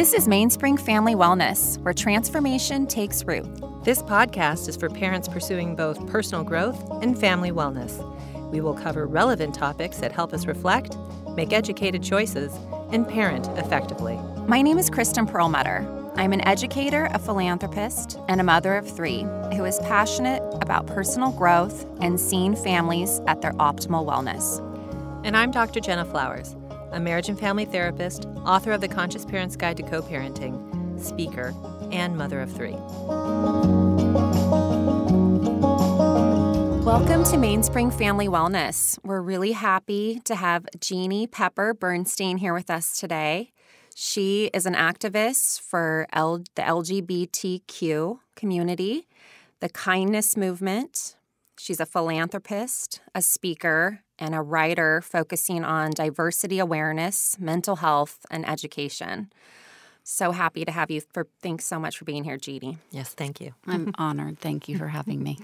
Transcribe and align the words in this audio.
This 0.00 0.14
is 0.14 0.26
Mainspring 0.26 0.78
Family 0.78 1.14
Wellness, 1.14 1.76
where 1.82 1.92
transformation 1.92 2.86
takes 2.86 3.22
root. 3.24 3.44
This 3.84 4.02
podcast 4.02 4.66
is 4.66 4.74
for 4.74 4.88
parents 4.88 5.28
pursuing 5.28 5.76
both 5.76 6.06
personal 6.06 6.42
growth 6.42 6.82
and 7.02 7.20
family 7.20 7.50
wellness. 7.52 8.00
We 8.50 8.62
will 8.62 8.72
cover 8.72 9.06
relevant 9.06 9.54
topics 9.54 9.98
that 9.98 10.10
help 10.10 10.32
us 10.32 10.46
reflect, 10.46 10.96
make 11.36 11.52
educated 11.52 12.02
choices, 12.02 12.58
and 12.92 13.06
parent 13.06 13.48
effectively. 13.58 14.18
My 14.48 14.62
name 14.62 14.78
is 14.78 14.88
Kristen 14.88 15.26
Perlmutter. 15.26 15.86
I'm 16.14 16.32
an 16.32 16.48
educator, 16.48 17.10
a 17.12 17.18
philanthropist, 17.18 18.18
and 18.26 18.40
a 18.40 18.44
mother 18.44 18.76
of 18.76 18.88
three 18.88 19.26
who 19.54 19.66
is 19.66 19.78
passionate 19.80 20.42
about 20.62 20.86
personal 20.86 21.30
growth 21.30 21.84
and 22.00 22.18
seeing 22.18 22.56
families 22.56 23.20
at 23.26 23.42
their 23.42 23.52
optimal 23.52 24.06
wellness. 24.06 24.66
And 25.26 25.36
I'm 25.36 25.50
Dr. 25.50 25.80
Jenna 25.80 26.06
Flowers, 26.06 26.56
a 26.92 27.00
marriage 27.00 27.28
and 27.28 27.38
family 27.38 27.64
therapist, 27.64 28.26
author 28.44 28.72
of 28.72 28.80
The 28.80 28.88
Conscious 28.88 29.24
Parent's 29.24 29.56
Guide 29.56 29.76
to 29.76 29.82
Co 29.82 30.02
parenting, 30.02 31.00
speaker, 31.00 31.54
and 31.92 32.16
mother 32.16 32.40
of 32.40 32.52
three. 32.52 32.76
Welcome 36.84 37.22
to 37.24 37.36
Mainspring 37.36 37.90
Family 37.92 38.26
Wellness. 38.26 38.98
We're 39.04 39.20
really 39.20 39.52
happy 39.52 40.20
to 40.24 40.34
have 40.34 40.66
Jeanne 40.80 41.28
Pepper 41.28 41.72
Bernstein 41.74 42.38
here 42.38 42.52
with 42.52 42.70
us 42.70 42.98
today. 42.98 43.52
She 43.94 44.50
is 44.52 44.66
an 44.66 44.74
activist 44.74 45.60
for 45.60 46.06
L- 46.12 46.44
the 46.54 46.62
LGBTQ 46.62 48.18
community, 48.34 49.06
the 49.60 49.68
kindness 49.68 50.36
movement. 50.36 51.16
She's 51.62 51.78
a 51.78 51.84
philanthropist, 51.84 53.02
a 53.14 53.20
speaker, 53.20 54.00
and 54.18 54.34
a 54.34 54.40
writer 54.40 55.02
focusing 55.02 55.62
on 55.62 55.90
diversity 55.90 56.58
awareness, 56.58 57.38
mental 57.38 57.76
health, 57.76 58.24
and 58.30 58.48
education. 58.48 59.30
So 60.02 60.32
happy 60.32 60.64
to 60.64 60.72
have 60.72 60.90
you. 60.90 61.02
For 61.12 61.26
thanks 61.42 61.66
so 61.66 61.78
much 61.78 61.98
for 61.98 62.06
being 62.06 62.24
here, 62.24 62.38
Jeanne. 62.38 62.78
Yes, 62.90 63.12
thank 63.12 63.42
you. 63.42 63.52
I'm 63.66 63.92
honored. 63.98 64.38
Thank 64.38 64.70
you 64.70 64.78
for 64.78 64.88
having 64.88 65.22
me. 65.22 65.38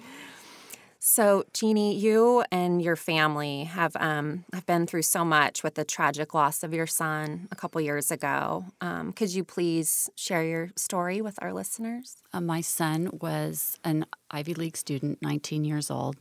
So, 0.98 1.44
Jeanne, 1.52 1.76
you 1.76 2.44
and 2.50 2.82
your 2.82 2.96
family 2.96 3.64
have 3.64 3.96
um, 3.96 4.44
have 4.52 4.66
been 4.66 4.86
through 4.86 5.02
so 5.02 5.24
much 5.24 5.62
with 5.62 5.74
the 5.74 5.84
tragic 5.84 6.34
loss 6.34 6.62
of 6.62 6.72
your 6.74 6.86
son 6.86 7.48
a 7.50 7.56
couple 7.56 7.80
years 7.80 8.10
ago. 8.10 8.66
Um, 8.80 9.12
could 9.12 9.32
you 9.34 9.44
please 9.44 10.10
share 10.16 10.42
your 10.42 10.70
story 10.76 11.20
with 11.20 11.38
our 11.42 11.52
listeners? 11.52 12.16
Uh, 12.32 12.40
my 12.40 12.60
son 12.60 13.10
was 13.20 13.78
an 13.84 14.06
Ivy 14.30 14.54
League 14.54 14.76
student, 14.76 15.20
19 15.22 15.64
years 15.64 15.90
old, 15.90 16.16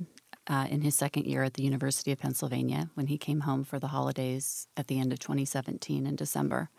uh, 0.48 0.68
in 0.70 0.82
his 0.82 0.96
second 0.96 1.26
year 1.26 1.44
at 1.44 1.56
the 1.56 1.64
University 1.64 2.12
of 2.12 2.20
Pennsylvania 2.20 2.90
when 2.94 3.08
he 3.08 3.18
came 3.18 3.42
home 3.42 3.64
for 3.64 3.80
the 3.80 3.88
holidays 3.88 4.68
at 4.78 4.88
the 4.88 5.00
end 5.00 5.12
of 5.14 5.20
2017 5.20 6.06
in 6.06 6.16
December. 6.16 6.70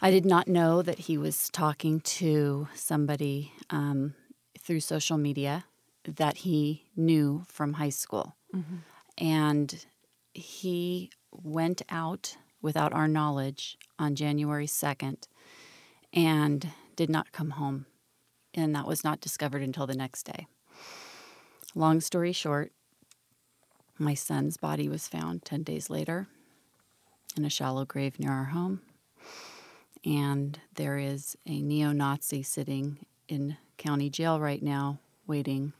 I 0.00 0.10
did 0.10 0.26
not 0.26 0.46
know 0.46 0.82
that 0.82 1.00
he 1.00 1.16
was 1.16 1.48
talking 1.50 2.00
to 2.00 2.68
somebody 2.74 3.52
um, 3.70 4.14
through 4.58 4.80
social 4.80 5.16
media 5.16 5.64
that 6.06 6.38
he 6.38 6.84
knew 6.96 7.44
from 7.48 7.74
high 7.74 7.90
school. 7.90 8.36
Mm-hmm. 8.54 8.76
And 9.18 9.86
he 10.34 11.10
went 11.32 11.82
out 11.88 12.36
without 12.62 12.92
our 12.92 13.08
knowledge 13.08 13.76
on 13.98 14.14
January 14.14 14.66
2nd 14.66 15.24
and 16.12 16.70
did 16.94 17.10
not 17.10 17.32
come 17.32 17.50
home. 17.50 17.86
And 18.54 18.74
that 18.74 18.86
was 18.86 19.04
not 19.04 19.20
discovered 19.20 19.62
until 19.62 19.86
the 19.86 19.94
next 19.94 20.24
day. 20.24 20.46
Long 21.74 22.00
story 22.00 22.32
short, 22.32 22.72
my 23.98 24.14
son's 24.14 24.56
body 24.56 24.88
was 24.88 25.08
found 25.08 25.44
10 25.44 25.62
days 25.62 25.90
later 25.90 26.26
in 27.36 27.44
a 27.44 27.50
shallow 27.50 27.84
grave 27.84 28.18
near 28.18 28.32
our 28.32 28.46
home. 28.46 28.80
And 30.04 30.58
there 30.74 30.98
is 30.98 31.36
a 31.46 31.60
neo 31.60 31.92
Nazi 31.92 32.42
sitting 32.42 32.98
in 33.28 33.56
county 33.76 34.08
jail 34.08 34.40
right 34.40 34.62
now 34.62 35.00
waiting 35.26 35.72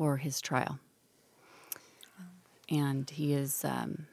for 0.00 0.16
his 0.16 0.40
trial. 0.40 0.78
And 2.70 3.10
he 3.10 3.34
is, 3.34 3.66
um, 3.66 4.06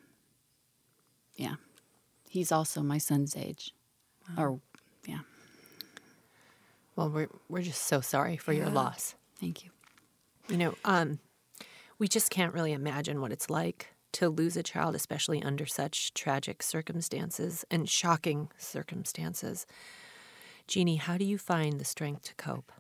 yeah, 1.38 1.56
he's 2.30 2.52
also 2.52 2.81
my 2.81 2.98
son's 2.98 3.38
age. 3.38 3.74
Wow. 4.28 4.44
Or, 4.44 4.59
yeah. 5.08 5.20
Well, 6.98 7.09
we're, 7.09 7.30
we're 7.48 7.62
just 7.62 7.84
so 7.84 8.02
sorry 8.02 8.36
for 8.36 8.52
yeah. 8.52 8.64
your 8.64 8.70
loss. 8.70 9.16
Thank 9.40 9.64
you. 9.64 9.70
You 10.50 10.58
know, 10.58 10.75
um, 10.84 11.20
we 12.00 12.09
just 12.09 12.31
can't 12.31 12.54
really 12.54 12.74
imagine 12.74 13.22
what 13.22 13.31
it's 13.31 13.50
like 13.50 13.88
to 14.12 14.28
lose 14.28 14.58
a 14.58 14.64
child, 14.64 14.94
especially 14.94 15.42
under 15.42 15.66
such 15.66 16.14
tragic 16.14 16.64
circumstances 16.64 17.64
and 17.72 17.90
shocking 17.90 18.50
circumstances. 18.58 19.66
Jeanne, 20.68 20.98
how 20.98 21.18
do 21.18 21.24
you 21.24 21.38
find 21.38 21.80
the 21.80 21.86
strength 21.86 22.24
to 22.24 22.36
cope? 22.36 22.74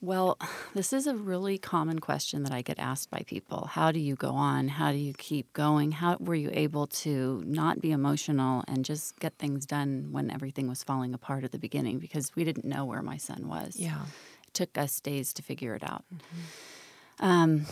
Well, 0.00 0.38
this 0.74 0.92
is 0.92 1.06
a 1.06 1.14
really 1.14 1.58
common 1.58 1.98
question 1.98 2.42
that 2.44 2.52
I 2.52 2.62
get 2.62 2.78
asked 2.78 3.10
by 3.10 3.20
people. 3.26 3.66
How 3.72 3.92
do 3.92 4.00
you 4.00 4.14
go 4.14 4.30
on? 4.30 4.68
How 4.68 4.92
do 4.92 4.98
you 4.98 5.12
keep 5.14 5.52
going? 5.52 5.92
How 5.92 6.16
were 6.18 6.34
you 6.34 6.50
able 6.52 6.86
to 6.88 7.42
not 7.46 7.80
be 7.80 7.92
emotional 7.92 8.64
and 8.68 8.84
just 8.84 9.18
get 9.18 9.38
things 9.38 9.66
done 9.66 10.08
when 10.10 10.30
everything 10.30 10.68
was 10.68 10.82
falling 10.82 11.14
apart 11.14 11.44
at 11.44 11.52
the 11.52 11.58
beginning? 11.58 11.98
Because 11.98 12.34
we 12.34 12.44
didn't 12.44 12.64
know 12.64 12.84
where 12.84 13.02
my 13.02 13.16
son 13.16 13.48
was. 13.48 13.76
Yeah. 13.76 14.02
It 14.46 14.54
took 14.54 14.78
us 14.78 15.00
days 15.00 15.32
to 15.34 15.42
figure 15.42 15.74
it 15.74 15.82
out. 15.84 16.04
Mm-hmm. 16.14 17.24
Um, 17.24 17.66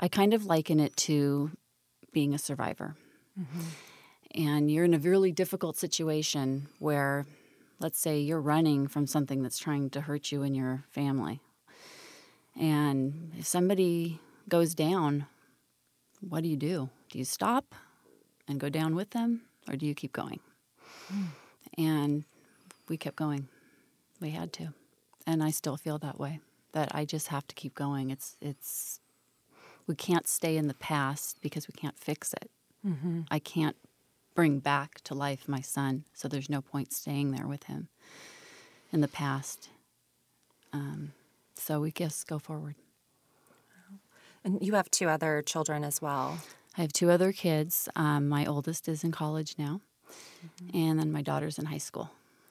I 0.00 0.08
kind 0.08 0.34
of 0.34 0.46
liken 0.46 0.80
it 0.80 0.96
to 0.96 1.50
being 2.12 2.34
a 2.34 2.38
survivor. 2.38 2.96
Mm-hmm. 3.38 3.60
And 4.42 4.70
you're 4.70 4.84
in 4.84 4.94
a 4.94 4.98
really 4.98 5.30
difficult 5.30 5.76
situation 5.76 6.68
where 6.78 7.24
let's 7.80 7.98
say 7.98 8.18
you're 8.18 8.40
running 8.40 8.86
from 8.86 9.06
something 9.06 9.42
that's 9.42 9.58
trying 9.58 9.90
to 9.90 10.02
hurt 10.02 10.32
you 10.32 10.42
and 10.42 10.56
your 10.56 10.84
family. 10.90 11.40
And 12.58 13.32
if 13.36 13.46
somebody 13.46 14.20
goes 14.48 14.74
down, 14.74 15.26
what 16.20 16.42
do 16.42 16.48
you 16.48 16.56
do? 16.56 16.90
Do 17.10 17.18
you 17.18 17.24
stop 17.24 17.74
and 18.46 18.60
go 18.60 18.68
down 18.68 18.94
with 18.94 19.10
them 19.10 19.42
or 19.68 19.76
do 19.76 19.86
you 19.86 19.94
keep 19.94 20.12
going? 20.12 20.40
Mm. 21.12 21.26
And 21.76 22.24
we 22.88 22.96
kept 22.96 23.16
going. 23.16 23.48
We 24.20 24.30
had 24.30 24.52
to. 24.54 24.72
And 25.26 25.42
I 25.42 25.50
still 25.50 25.76
feel 25.76 25.98
that 25.98 26.18
way. 26.18 26.40
That 26.72 26.94
I 26.94 27.04
just 27.04 27.28
have 27.28 27.46
to 27.46 27.54
keep 27.54 27.74
going. 27.74 28.10
It's 28.10 28.36
it's 28.40 29.00
we 29.86 29.94
can't 29.94 30.26
stay 30.26 30.56
in 30.56 30.66
the 30.66 30.74
past 30.74 31.38
because 31.40 31.68
we 31.68 31.72
can't 31.72 31.98
fix 31.98 32.32
it. 32.32 32.50
Mm-hmm. 32.86 33.22
I 33.30 33.38
can't 33.38 33.76
bring 34.34 34.58
back 34.58 35.00
to 35.02 35.14
life 35.14 35.48
my 35.48 35.60
son. 35.60 36.04
So 36.12 36.28
there's 36.28 36.50
no 36.50 36.60
point 36.60 36.92
staying 36.92 37.30
there 37.30 37.46
with 37.46 37.64
him 37.64 37.88
in 38.92 39.00
the 39.00 39.08
past. 39.08 39.68
Um, 40.72 41.12
so 41.54 41.80
we 41.80 41.92
just 41.92 42.26
go 42.26 42.38
forward. 42.38 42.74
And 44.44 44.60
you 44.60 44.74
have 44.74 44.90
two 44.90 45.08
other 45.08 45.40
children 45.40 45.84
as 45.84 46.02
well. 46.02 46.38
I 46.76 46.82
have 46.82 46.92
two 46.92 47.10
other 47.10 47.32
kids. 47.32 47.88
Um, 47.96 48.28
my 48.28 48.44
oldest 48.44 48.88
is 48.88 49.02
in 49.02 49.10
college 49.10 49.54
now, 49.58 49.80
mm-hmm. 50.44 50.76
and 50.76 50.98
then 50.98 51.10
my 51.12 51.22
daughter's 51.22 51.58
in 51.58 51.66
high 51.66 51.78
school. 51.78 52.10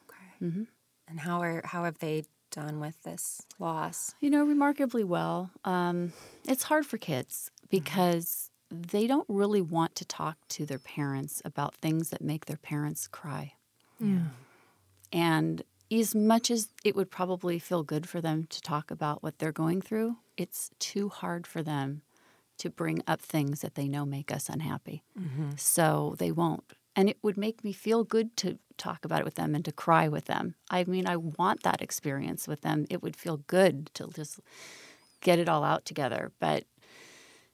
Okay. 0.10 0.46
Mm-hmm. 0.46 0.64
And 1.08 1.20
how 1.20 1.42
are 1.42 1.62
how 1.66 1.84
have 1.84 2.00
they 2.00 2.24
done 2.50 2.80
with 2.80 3.04
this 3.04 3.44
loss? 3.60 4.16
You 4.22 4.32
know, 4.32 4.44
remarkably 4.44 5.04
well. 5.04 5.52
Um, 5.66 6.14
it's 6.48 6.64
hard 6.64 6.86
for 6.86 6.98
kids 6.98 7.52
mm-hmm. 7.54 7.68
because 7.70 8.50
they 8.74 9.08
don't 9.08 9.26
really 9.30 9.62
want 9.62 9.96
to 9.96 10.06
talk 10.06 10.38
to 10.50 10.66
their 10.66 10.80
parents 10.80 11.42
about 11.46 11.76
things 11.76 12.10
that 12.10 12.22
make 12.22 12.46
their 12.46 12.58
parents 12.58 13.08
cry. 13.08 13.54
Yeah. 14.00 14.28
And 15.12 15.64
as 15.92 16.16
much 16.16 16.50
as 16.50 16.70
it 16.84 16.96
would 16.96 17.12
probably 17.12 17.60
feel 17.60 17.84
good 17.84 18.10
for 18.10 18.20
them 18.20 18.48
to 18.50 18.62
talk 18.62 18.90
about 18.90 19.22
what 19.22 19.38
they're 19.38 19.52
going 19.52 19.82
through, 19.82 20.18
it's 20.38 20.72
too 20.80 21.10
hard 21.10 21.46
for 21.46 21.62
them 21.62 22.02
to 22.58 22.70
bring 22.70 23.02
up 23.08 23.22
things 23.22 23.62
that 23.62 23.76
they 23.76 23.88
know 23.88 24.06
make 24.06 24.32
us 24.32 24.50
unhappy. 24.50 25.04
Mm-hmm. 25.20 25.52
So 25.58 26.16
they 26.18 26.32
won't. 26.32 26.74
And 26.96 27.10
it 27.10 27.18
would 27.22 27.38
make 27.38 27.64
me 27.64 27.74
feel 27.74 28.04
good 28.04 28.38
to 28.38 28.60
talk 28.78 29.04
about 29.04 29.20
it 29.20 29.26
with 29.26 29.36
them 29.36 29.56
and 29.56 29.66
to 29.66 29.72
cry 29.72 30.08
with 30.08 30.26
them. 30.26 30.56
I 30.70 30.84
mean, 30.84 31.08
I 31.08 31.16
want 31.18 31.64
that 31.64 31.82
experience 31.82 32.48
with 32.48 32.62
them. 32.62 32.86
It 32.90 33.02
would 33.02 33.16
feel 33.16 33.38
good 33.38 33.90
to 33.96 34.10
just 34.14 34.40
get 35.22 35.40
it 35.40 35.50
all 35.50 35.64
out 35.64 35.86
together. 35.86 36.32
But 36.40 36.66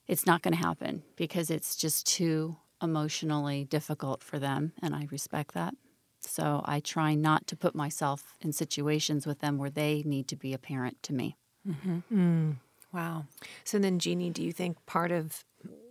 it's 0.10 0.26
not 0.26 0.42
going 0.42 0.56
to 0.56 0.60
happen 0.60 1.04
because 1.16 1.52
it's 1.52 1.76
just 1.76 2.08
too 2.08 2.58
emotionally 2.82 3.64
difficult 3.64 4.24
for 4.24 4.40
them, 4.40 4.74
and 4.82 4.96
I 4.96 5.08
respect 5.12 5.54
that. 5.54 5.76
So 6.20 6.62
I 6.66 6.80
try 6.80 7.14
not 7.14 7.46
to 7.48 7.56
put 7.56 7.76
myself 7.76 8.34
in 8.42 8.52
situations 8.52 9.28
with 9.28 9.40
them 9.40 9.58
where 9.58 9.70
they 9.70 10.02
need 10.06 10.28
to 10.30 10.36
be 10.36 10.52
a 10.52 10.58
parent 10.58 11.02
to 11.04 11.14
me. 11.14 11.38
Mm-hmm. 11.66 12.00
Mm. 12.12 12.56
Wow. 12.92 13.26
So 13.64 13.78
then, 13.78 14.00
Jeanne, 14.00 14.34
do 14.34 14.44
you 14.44 14.52
think 14.52 14.84
part 14.88 15.12
of 15.12 15.46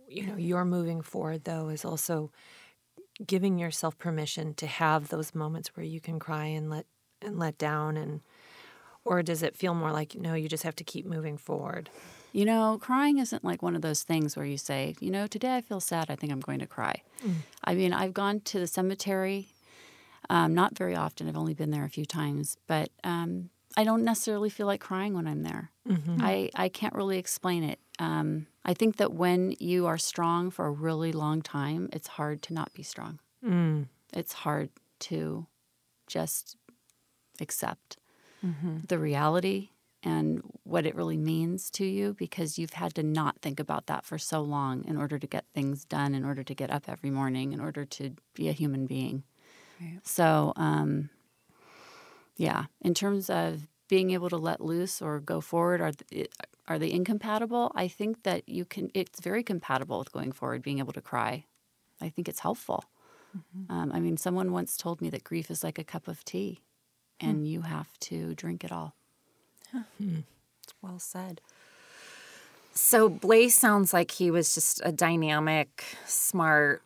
you 0.09 0.27
know 0.27 0.35
your 0.35 0.65
moving 0.65 1.01
forward 1.01 1.45
though 1.45 1.69
is 1.69 1.85
also 1.85 2.31
giving 3.25 3.57
yourself 3.57 3.97
permission 3.97 4.53
to 4.55 4.67
have 4.67 5.09
those 5.09 5.33
moments 5.33 5.75
where 5.75 5.85
you 5.85 6.01
can 6.01 6.19
cry 6.19 6.45
and 6.45 6.69
let 6.69 6.85
and 7.21 7.39
let 7.39 7.57
down 7.57 7.95
and 7.95 8.21
or 9.05 9.21
does 9.21 9.43
it 9.43 9.55
feel 9.55 9.75
more 9.75 9.91
like 9.91 10.15
no 10.15 10.33
you 10.33 10.49
just 10.49 10.63
have 10.63 10.75
to 10.75 10.83
keep 10.83 11.05
moving 11.05 11.37
forward 11.37 11.89
you 12.31 12.45
know, 12.45 12.77
crying 12.81 13.17
isn't 13.19 13.43
like 13.43 13.61
one 13.61 13.75
of 13.75 13.81
those 13.81 14.03
things 14.03 14.35
where 14.35 14.45
you 14.45 14.57
say, 14.57 14.95
you 14.99 15.11
know, 15.11 15.27
today 15.27 15.55
I 15.57 15.61
feel 15.61 15.79
sad, 15.79 16.09
I 16.09 16.15
think 16.15 16.31
I'm 16.31 16.39
going 16.39 16.59
to 16.59 16.67
cry. 16.67 17.01
Mm. 17.25 17.35
I 17.63 17.73
mean, 17.75 17.93
I've 17.93 18.13
gone 18.13 18.39
to 18.41 18.59
the 18.59 18.67
cemetery 18.67 19.47
Um, 20.29 20.53
not 20.53 20.77
very 20.77 20.95
often. 20.95 21.27
I've 21.27 21.37
only 21.43 21.55
been 21.55 21.71
there 21.71 21.85
a 21.85 21.89
few 21.89 22.05
times, 22.05 22.55
but 22.67 22.89
um, 23.03 23.49
I 23.75 23.83
don't 23.83 24.03
necessarily 24.03 24.49
feel 24.51 24.67
like 24.67 24.79
crying 24.79 25.15
when 25.15 25.27
I'm 25.27 25.41
there. 25.41 25.71
Mm-hmm. 25.87 26.17
I, 26.21 26.49
I 26.53 26.69
can't 26.69 26.93
really 26.93 27.17
explain 27.17 27.63
it. 27.63 27.79
Um, 27.97 28.45
I 28.63 28.75
think 28.75 28.97
that 28.97 29.11
when 29.11 29.55
you 29.59 29.87
are 29.87 29.97
strong 29.97 30.51
for 30.51 30.67
a 30.67 30.71
really 30.71 31.11
long 31.13 31.41
time, 31.41 31.89
it's 31.91 32.09
hard 32.09 32.43
to 32.43 32.53
not 32.53 32.71
be 32.75 32.83
strong. 32.83 33.19
Mm. 33.43 33.87
It's 34.13 34.33
hard 34.45 34.69
to 35.09 35.47
just 36.05 36.57
accept 37.41 37.97
Mm-hmm. 38.45 38.77
the 38.87 38.97
reality 38.97 39.69
and 40.03 40.41
what 40.63 40.85
it 40.85 40.95
really 40.95 41.17
means 41.17 41.69
to 41.71 41.85
you 41.85 42.13
because 42.13 42.57
you've 42.57 42.73
had 42.73 42.95
to 42.95 43.03
not 43.03 43.41
think 43.41 43.59
about 43.59 43.87
that 43.87 44.05
for 44.05 44.17
so 44.17 44.41
long 44.41 44.85
in 44.85 44.97
order 44.97 45.19
to 45.19 45.27
get 45.27 45.45
things 45.53 45.83
done, 45.85 46.15
in 46.15 46.23
order 46.23 46.43
to 46.43 46.55
get 46.55 46.71
up 46.71 46.85
every 46.87 47.09
morning, 47.09 47.51
in 47.51 47.59
order 47.59 47.85
to 47.85 48.15
be 48.33 48.47
a 48.47 48.53
human 48.53 48.85
being. 48.85 49.23
Right. 49.81 49.99
So, 50.03 50.53
um, 50.55 51.09
yeah, 52.37 52.65
in 52.81 52.93
terms 52.93 53.29
of 53.29 53.67
being 53.89 54.11
able 54.11 54.29
to 54.29 54.37
let 54.37 54.61
loose 54.61 55.01
or 55.01 55.19
go 55.19 55.41
forward, 55.41 55.81
are 55.81 55.91
th- 55.91 56.29
are 56.67 56.79
they 56.79 56.91
incompatible? 56.91 57.71
I 57.75 57.87
think 57.87 58.23
that 58.23 58.47
you 58.47 58.63
can. 58.65 58.91
It's 58.93 59.19
very 59.19 59.43
compatible 59.43 59.99
with 59.99 60.11
going 60.11 60.31
forward, 60.31 60.61
being 60.61 60.79
able 60.79 60.93
to 60.93 61.01
cry. 61.01 61.45
I 61.99 62.09
think 62.09 62.29
it's 62.29 62.39
helpful. 62.39 62.85
Um, 63.69 63.91
I 63.93 63.99
mean, 63.99 64.17
someone 64.17 64.51
once 64.51 64.77
told 64.77 65.01
me 65.01 65.09
that 65.09 65.23
grief 65.23 65.51
is 65.51 65.63
like 65.63 65.77
a 65.79 65.83
cup 65.83 66.07
of 66.07 66.23
tea, 66.25 66.63
and 67.19 67.47
you 67.47 67.61
have 67.61 67.97
to 68.01 68.35
drink 68.35 68.63
it 68.63 68.71
all. 68.71 68.95
Well 70.81 70.99
said. 70.99 71.41
So 72.73 73.09
Blaze 73.09 73.55
sounds 73.55 73.93
like 73.93 74.11
he 74.11 74.31
was 74.31 74.53
just 74.53 74.81
a 74.83 74.91
dynamic, 74.91 75.83
smart, 76.05 76.81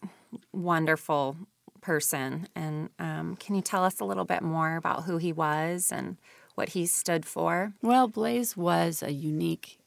wonderful 0.52 1.36
person. 1.82 2.48
And 2.56 2.90
um, 2.98 3.36
can 3.36 3.56
you 3.56 3.62
tell 3.62 3.84
us 3.84 4.00
a 4.00 4.06
little 4.06 4.26
bit 4.26 4.42
more 4.42 4.76
about 4.76 5.04
who 5.04 5.18
he 5.18 5.32
was 5.32 5.92
and 5.92 6.18
what 6.56 6.70
he 6.70 6.86
stood 6.86 7.26
for? 7.26 7.74
Well, 7.82 8.08
Blaze 8.08 8.58
was 8.58 9.04
a 9.04 9.12
unique 9.12 9.78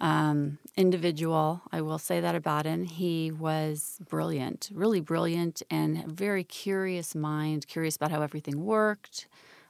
um, 0.00 0.58
individual. 0.76 1.62
I 1.72 1.80
will 1.80 1.98
say 1.98 2.20
that 2.20 2.34
about 2.34 2.66
him. 2.66 2.84
He 2.84 3.30
was 3.30 3.98
brilliant, 4.08 4.70
really 4.72 5.00
brilliant, 5.00 5.62
and 5.70 6.06
very 6.06 6.44
curious 6.44 7.14
mind, 7.14 7.66
curious 7.66 7.96
about 7.96 8.10
how 8.10 8.22
everything 8.22 8.64
worked, 8.64 9.26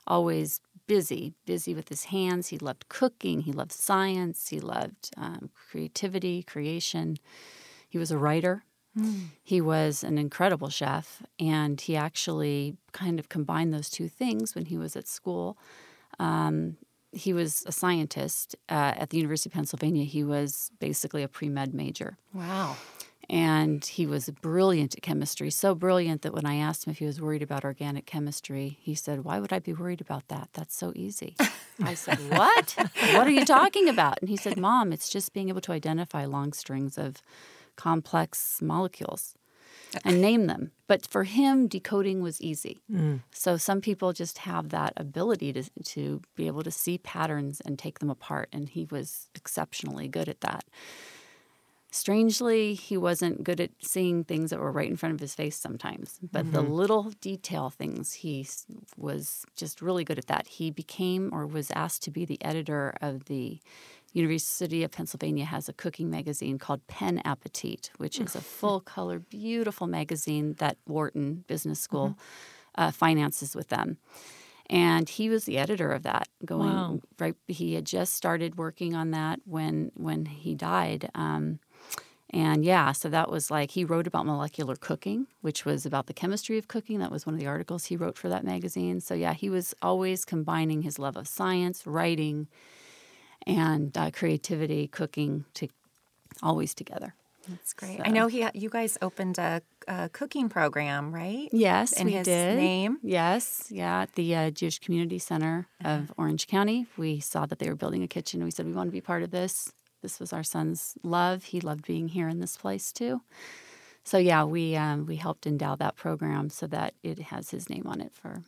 always 0.06 0.60
busy, 0.86 1.34
busy 1.46 1.74
with 1.74 1.88
his 1.88 2.04
hands. 2.04 2.48
He 2.48 2.58
loved 2.58 2.88
cooking, 2.88 3.40
he 3.40 3.52
loved 3.52 3.72
science, 3.72 4.48
he 4.48 4.60
loved 4.60 5.10
um, 5.16 5.50
creativity, 5.70 6.42
creation. 6.42 7.16
He 7.88 7.98
was 7.98 8.10
a 8.10 8.18
writer. 8.18 8.64
He 9.42 9.60
was 9.60 10.04
an 10.04 10.18
incredible 10.18 10.68
chef, 10.68 11.20
and 11.40 11.80
he 11.80 11.96
actually 11.96 12.76
kind 12.92 13.18
of 13.18 13.28
combined 13.28 13.74
those 13.74 13.90
two 13.90 14.08
things 14.08 14.54
when 14.54 14.66
he 14.66 14.76
was 14.76 14.94
at 14.94 15.08
school. 15.08 15.58
Um, 16.20 16.76
he 17.10 17.32
was 17.32 17.64
a 17.66 17.72
scientist 17.72 18.54
uh, 18.68 18.94
at 18.96 19.10
the 19.10 19.16
University 19.16 19.48
of 19.48 19.54
Pennsylvania. 19.54 20.04
He 20.04 20.22
was 20.22 20.70
basically 20.78 21.22
a 21.22 21.28
pre 21.28 21.48
med 21.48 21.74
major. 21.74 22.18
Wow. 22.32 22.76
And 23.30 23.84
he 23.84 24.06
was 24.06 24.28
brilliant 24.28 24.94
at 24.96 25.02
chemistry, 25.02 25.50
so 25.50 25.74
brilliant 25.74 26.22
that 26.22 26.34
when 26.34 26.46
I 26.46 26.56
asked 26.56 26.86
him 26.86 26.90
if 26.90 26.98
he 26.98 27.06
was 27.06 27.20
worried 27.20 27.42
about 27.42 27.64
organic 27.64 28.06
chemistry, 28.06 28.78
he 28.80 28.94
said, 28.94 29.24
Why 29.24 29.38
would 29.40 29.52
I 29.52 29.58
be 29.58 29.72
worried 29.72 30.00
about 30.00 30.28
that? 30.28 30.50
That's 30.52 30.76
so 30.76 30.92
easy. 30.94 31.36
I 31.82 31.94
said, 31.94 32.18
What? 32.30 32.74
what 32.76 33.26
are 33.26 33.30
you 33.30 33.44
talking 33.44 33.88
about? 33.88 34.20
And 34.20 34.28
he 34.28 34.36
said, 34.36 34.58
Mom, 34.58 34.92
it's 34.92 35.08
just 35.08 35.32
being 35.32 35.48
able 35.48 35.62
to 35.62 35.72
identify 35.72 36.24
long 36.24 36.52
strings 36.52 36.98
of 36.98 37.22
complex 37.76 38.60
molecules 38.62 39.34
and 40.04 40.20
name 40.20 40.46
them. 40.46 40.72
But 40.86 41.06
for 41.06 41.24
him, 41.24 41.66
decoding 41.66 42.22
was 42.22 42.40
easy. 42.40 42.78
Mm. 42.90 43.20
So 43.32 43.56
some 43.56 43.80
people 43.80 44.12
just 44.12 44.38
have 44.38 44.70
that 44.70 44.92
ability 44.96 45.52
to, 45.52 45.64
to 45.84 46.20
be 46.36 46.46
able 46.46 46.62
to 46.62 46.70
see 46.70 46.98
patterns 46.98 47.60
and 47.64 47.78
take 47.78 48.00
them 48.00 48.10
apart, 48.10 48.48
and 48.52 48.68
he 48.68 48.84
was 48.84 49.28
exceptionally 49.34 50.08
good 50.08 50.28
at 50.28 50.40
that. 50.40 50.64
Strangely, 51.94 52.74
he 52.74 52.96
wasn't 52.96 53.44
good 53.44 53.60
at 53.60 53.70
seeing 53.80 54.24
things 54.24 54.50
that 54.50 54.58
were 54.58 54.72
right 54.72 54.90
in 54.90 54.96
front 54.96 55.14
of 55.14 55.20
his 55.20 55.32
face 55.32 55.56
sometimes, 55.56 56.18
but 56.32 56.50
the 56.50 56.60
little 56.60 57.12
detail 57.20 57.70
things, 57.70 58.14
he 58.14 58.44
was 58.96 59.44
just 59.54 59.80
really 59.80 60.02
good 60.02 60.18
at 60.18 60.26
that. 60.26 60.48
He 60.48 60.72
became 60.72 61.30
or 61.32 61.46
was 61.46 61.70
asked 61.70 62.02
to 62.02 62.10
be 62.10 62.24
the 62.24 62.44
editor 62.44 62.94
of 63.00 63.26
the 63.26 63.60
University 64.12 64.82
of 64.82 64.90
Pennsylvania 64.90 65.44
has 65.44 65.68
a 65.68 65.72
cooking 65.72 66.10
magazine 66.10 66.58
called 66.58 66.84
Penn 66.88 67.22
Appétit, 67.24 67.90
which 67.98 68.18
is 68.18 68.34
a 68.34 68.40
full 68.58 68.80
color, 68.80 69.20
beautiful 69.20 69.86
magazine 69.86 70.54
that 70.54 70.76
Wharton 70.88 71.44
Business 71.46 71.78
School 71.78 72.16
uh, 72.74 72.90
finances 72.90 73.54
with 73.54 73.68
them. 73.68 73.98
And 74.68 75.08
he 75.08 75.28
was 75.28 75.44
the 75.44 75.58
editor 75.58 75.92
of 75.92 76.02
that. 76.02 76.26
Going 76.44 76.74
Wow. 76.74 77.00
right, 77.20 77.36
he 77.46 77.74
had 77.74 77.84
just 77.84 78.14
started 78.14 78.56
working 78.58 78.96
on 78.96 79.12
that 79.12 79.38
when 79.44 79.92
when 79.94 80.26
he 80.26 80.54
died. 80.56 81.10
Um, 81.14 81.60
and 82.34 82.64
yeah, 82.64 82.90
so 82.92 83.08
that 83.10 83.30
was 83.30 83.48
like 83.48 83.70
he 83.70 83.84
wrote 83.84 84.08
about 84.08 84.26
molecular 84.26 84.74
cooking, 84.74 85.28
which 85.40 85.64
was 85.64 85.86
about 85.86 86.06
the 86.06 86.12
chemistry 86.12 86.58
of 86.58 86.66
cooking. 86.66 86.98
That 86.98 87.12
was 87.12 87.24
one 87.26 87.34
of 87.34 87.40
the 87.40 87.46
articles 87.46 87.84
he 87.86 87.96
wrote 87.96 88.18
for 88.18 88.28
that 88.28 88.42
magazine. 88.44 89.00
So 89.00 89.14
yeah, 89.14 89.34
he 89.34 89.48
was 89.48 89.72
always 89.80 90.24
combining 90.24 90.82
his 90.82 90.98
love 90.98 91.16
of 91.16 91.28
science, 91.28 91.86
writing, 91.86 92.48
and 93.46 93.96
uh, 93.96 94.10
creativity, 94.10 94.88
cooking, 94.88 95.44
to 95.54 95.68
always 96.42 96.74
together. 96.74 97.14
That's 97.48 97.72
great. 97.74 97.98
So- 97.98 98.04
I 98.04 98.10
know 98.10 98.26
he. 98.26 98.44
You 98.54 98.70
guys 98.70 98.96
opened 99.02 99.38
a, 99.38 99.60
a 99.86 100.08
cooking 100.08 100.48
program, 100.48 101.14
right? 101.14 101.48
Yes, 101.52 101.92
In 101.92 102.08
his 102.08 102.24
did. 102.26 102.56
name? 102.56 102.98
Yes, 103.02 103.68
yeah, 103.70 104.00
at 104.02 104.12
the 104.14 104.34
uh, 104.34 104.50
Jewish 104.50 104.78
Community 104.80 105.18
Center 105.18 105.68
of 105.84 106.10
Orange 106.16 106.46
County. 106.48 106.86
We 106.96 107.20
saw 107.20 107.46
that 107.46 107.58
they 107.58 107.68
were 107.68 107.76
building 107.76 108.02
a 108.02 108.08
kitchen, 108.08 108.40
and 108.40 108.46
we 108.46 108.50
said 108.50 108.66
we 108.66 108.72
want 108.72 108.88
to 108.88 108.92
be 108.92 109.02
part 109.02 109.22
of 109.22 109.30
this. 109.30 109.70
This 110.04 110.20
was 110.20 110.34
our 110.34 110.44
son's 110.44 110.98
love. 111.02 111.44
He 111.44 111.60
loved 111.60 111.86
being 111.86 112.08
here 112.08 112.28
in 112.28 112.40
this 112.40 112.58
place 112.58 112.92
too. 112.92 113.22
So 114.04 114.18
yeah, 114.18 114.44
we 114.44 114.76
um, 114.76 115.06
we 115.06 115.16
helped 115.16 115.46
endow 115.46 115.76
that 115.76 115.96
program 115.96 116.50
so 116.50 116.66
that 116.66 116.92
it 117.02 117.18
has 117.18 117.50
his 117.50 117.70
name 117.70 117.86
on 117.86 118.02
it 118.02 118.12
for, 118.12 118.42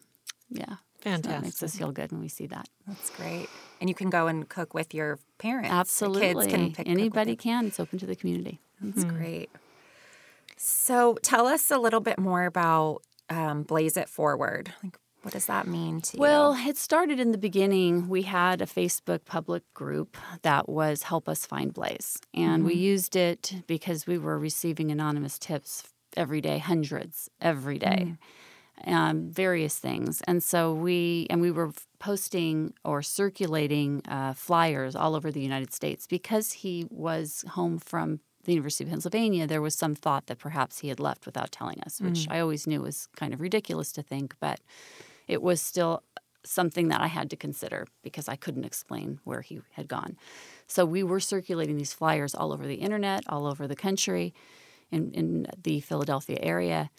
yeah. 0.50 0.76
So 1.02 1.40
makes 1.40 1.62
us 1.62 1.76
feel 1.76 1.92
good 1.92 2.12
when 2.12 2.20
we 2.20 2.28
see 2.28 2.46
that. 2.48 2.68
That's 2.86 3.08
great. 3.10 3.48
And 3.80 3.88
you 3.88 3.94
can 3.94 4.10
go 4.10 4.26
and 4.26 4.46
cook 4.48 4.74
with 4.74 4.92
your 4.92 5.18
parents. 5.38 5.70
The 5.70 5.74
Absolutely, 5.74 6.20
kids 6.20 6.46
can 6.46 6.72
pick, 6.72 6.88
anybody 6.88 7.36
can. 7.36 7.66
It's 7.66 7.80
open 7.80 7.98
to 8.00 8.06
the 8.06 8.16
community. 8.16 8.60
That's 8.82 9.04
great. 9.04 9.48
So 10.56 11.16
tell 11.22 11.46
us 11.46 11.70
a 11.70 11.78
little 11.78 12.00
bit 12.00 12.18
more 12.18 12.44
about 12.44 13.02
um, 13.30 13.62
Blaze 13.62 13.96
It 13.96 14.08
Forward. 14.08 14.72
Like, 14.82 14.98
what 15.26 15.32
does 15.32 15.46
that 15.46 15.66
mean 15.66 16.00
to 16.02 16.16
you? 16.16 16.20
Well, 16.20 16.54
it 16.56 16.76
started 16.76 17.18
in 17.18 17.32
the 17.32 17.38
beginning. 17.38 18.08
We 18.08 18.22
had 18.22 18.62
a 18.62 18.64
Facebook 18.64 19.24
public 19.24 19.64
group 19.74 20.16
that 20.42 20.68
was 20.68 21.02
Help 21.02 21.28
Us 21.28 21.44
Find 21.44 21.74
Blaze. 21.74 22.16
And 22.32 22.64
we 22.64 22.74
used 22.74 23.16
it 23.16 23.52
because 23.66 24.06
we 24.06 24.18
were 24.18 24.38
receiving 24.38 24.92
anonymous 24.92 25.36
tips 25.36 25.82
every 26.16 26.40
day, 26.40 26.58
hundreds 26.58 27.28
every 27.40 27.76
day, 27.76 28.14
um, 28.86 29.28
various 29.32 29.80
things. 29.80 30.22
And 30.28 30.44
so 30.44 30.72
we, 30.72 31.26
and 31.28 31.40
we 31.40 31.50
were 31.50 31.72
posting 31.98 32.72
or 32.84 33.02
circulating 33.02 34.02
uh, 34.06 34.32
flyers 34.32 34.94
all 34.94 35.16
over 35.16 35.32
the 35.32 35.40
United 35.40 35.74
States 35.74 36.06
because 36.06 36.52
he 36.52 36.86
was 36.88 37.44
home 37.48 37.80
from 37.80 38.20
the 38.44 38.52
University 38.52 38.84
of 38.84 38.90
Pennsylvania, 38.90 39.44
there 39.48 39.60
was 39.60 39.74
some 39.74 39.96
thought 39.96 40.28
that 40.28 40.38
perhaps 40.38 40.78
he 40.78 40.88
had 40.88 41.00
left 41.00 41.26
without 41.26 41.50
telling 41.50 41.80
us, 41.84 42.00
which 42.00 42.28
I 42.30 42.38
always 42.38 42.64
knew 42.64 42.80
was 42.80 43.08
kind 43.16 43.34
of 43.34 43.40
ridiculous 43.40 43.90
to 43.90 44.02
think, 44.02 44.36
but 44.38 44.60
it 45.26 45.42
was 45.42 45.60
still 45.60 46.02
something 46.44 46.88
that 46.88 47.00
I 47.00 47.08
had 47.08 47.28
to 47.30 47.36
consider 47.36 47.86
because 48.02 48.28
I 48.28 48.36
couldn't 48.36 48.64
explain 48.64 49.20
where 49.24 49.40
he 49.40 49.60
had 49.72 49.88
gone. 49.88 50.16
So 50.66 50.84
we 50.84 51.02
were 51.02 51.20
circulating 51.20 51.76
these 51.76 51.92
flyers 51.92 52.34
all 52.34 52.52
over 52.52 52.66
the 52.66 52.76
internet, 52.76 53.24
all 53.28 53.46
over 53.46 53.66
the 53.66 53.76
country, 53.76 54.32
in, 54.90 55.10
in 55.12 55.46
the 55.60 55.80
Philadelphia 55.80 56.38
area. 56.40 56.90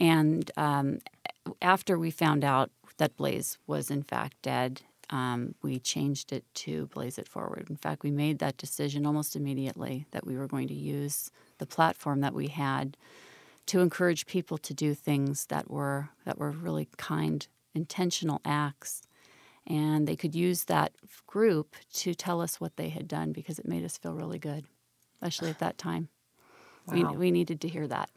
And 0.00 0.50
um, 0.56 0.98
after 1.60 1.98
we 1.98 2.10
found 2.10 2.44
out 2.44 2.70
that 2.96 3.16
Blaze 3.16 3.58
was 3.66 3.90
in 3.90 4.02
fact 4.02 4.36
dead, 4.42 4.82
um, 5.10 5.54
we 5.62 5.78
changed 5.78 6.32
it 6.32 6.44
to 6.54 6.86
Blaze 6.86 7.18
It 7.18 7.28
Forward. 7.28 7.68
In 7.68 7.76
fact, 7.76 8.02
we 8.02 8.10
made 8.10 8.38
that 8.38 8.56
decision 8.56 9.06
almost 9.06 9.36
immediately 9.36 10.06
that 10.12 10.26
we 10.26 10.36
were 10.36 10.46
going 10.46 10.68
to 10.68 10.74
use 10.74 11.30
the 11.58 11.66
platform 11.66 12.20
that 12.20 12.34
we 12.34 12.48
had 12.48 12.96
to 13.66 13.80
encourage 13.80 14.26
people 14.26 14.58
to 14.58 14.74
do 14.74 14.94
things 14.94 15.46
that 15.46 15.70
were 15.70 16.10
that 16.24 16.38
were 16.38 16.50
really 16.50 16.88
kind, 16.96 17.46
intentional 17.74 18.40
acts, 18.44 19.02
and 19.66 20.06
they 20.06 20.16
could 20.16 20.34
use 20.34 20.64
that 20.64 20.92
group 21.26 21.76
to 21.94 22.14
tell 22.14 22.40
us 22.40 22.60
what 22.60 22.76
they 22.76 22.88
had 22.88 23.08
done 23.08 23.32
because 23.32 23.58
it 23.58 23.66
made 23.66 23.84
us 23.84 23.98
feel 23.98 24.14
really 24.14 24.38
good, 24.38 24.64
especially 25.14 25.50
at 25.50 25.58
that 25.58 25.78
time. 25.78 26.08
Wow. 26.86 27.12
We, 27.12 27.16
we 27.16 27.30
needed 27.30 27.62
to 27.62 27.68
hear 27.68 27.88
that. 27.88 28.10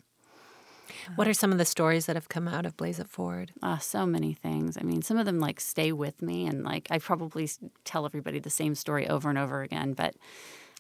What 1.16 1.28
are 1.28 1.34
some 1.34 1.52
of 1.52 1.58
the 1.58 1.66
stories 1.66 2.06
that 2.06 2.16
have 2.16 2.30
come 2.30 2.48
out 2.48 2.66
of 2.66 2.78
Blaze 2.78 3.00
It 3.00 3.08
Forward? 3.08 3.54
Uh, 3.62 3.78
so 3.78 4.06
many 4.06 4.34
things. 4.34 4.78
I 4.78 4.84
mean, 4.84 5.02
some 5.02 5.18
of 5.18 5.26
them 5.26 5.40
like 5.40 5.60
stay 5.60 5.92
with 5.92 6.22
me, 6.22 6.46
and 6.46 6.64
like 6.64 6.88
I 6.92 7.00
probably 7.00 7.50
tell 7.84 8.06
everybody 8.06 8.40
the 8.40 8.50
same 8.50 8.76
story 8.76 9.08
over 9.08 9.30
and 9.30 9.38
over 9.38 9.62
again. 9.62 9.94
But 9.94 10.16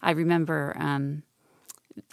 I 0.01 0.12
remember 0.12 0.75
um, 0.77 1.24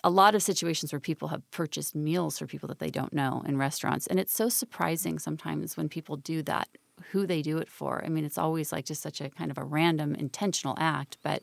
a 0.03 0.11
lot 0.11 0.35
of 0.35 0.43
situations 0.43 0.93
where 0.93 1.01
people 1.01 1.29
have 1.29 1.49
purchased 1.51 1.95
meals 1.95 2.39
for 2.39 2.47
people 2.47 2.69
that 2.69 2.79
they 2.79 2.91
don't 2.91 3.13
know 3.13 3.43
in 3.47 3.57
restaurants. 3.57 4.07
And 4.07 4.19
it's 4.21 4.35
so 4.35 4.49
surprising 4.49 5.19
sometimes 5.19 5.77
when 5.77 5.89
people 5.89 6.17
do 6.17 6.43
that, 6.43 6.69
who 7.13 7.27
they 7.27 7.43
do 7.43 7.59
it 7.59 7.69
for. 7.71 8.03
I 8.05 8.09
mean, 8.09 8.25
it's 8.25 8.39
always 8.39 8.73
like 8.73 8.85
just 8.87 9.03
such 9.03 9.21
a 9.21 9.31
kind 9.31 9.51
of 9.51 9.59
a 9.59 9.65
random, 9.65 10.15
intentional 10.15 10.75
act. 10.79 11.19
But 11.23 11.43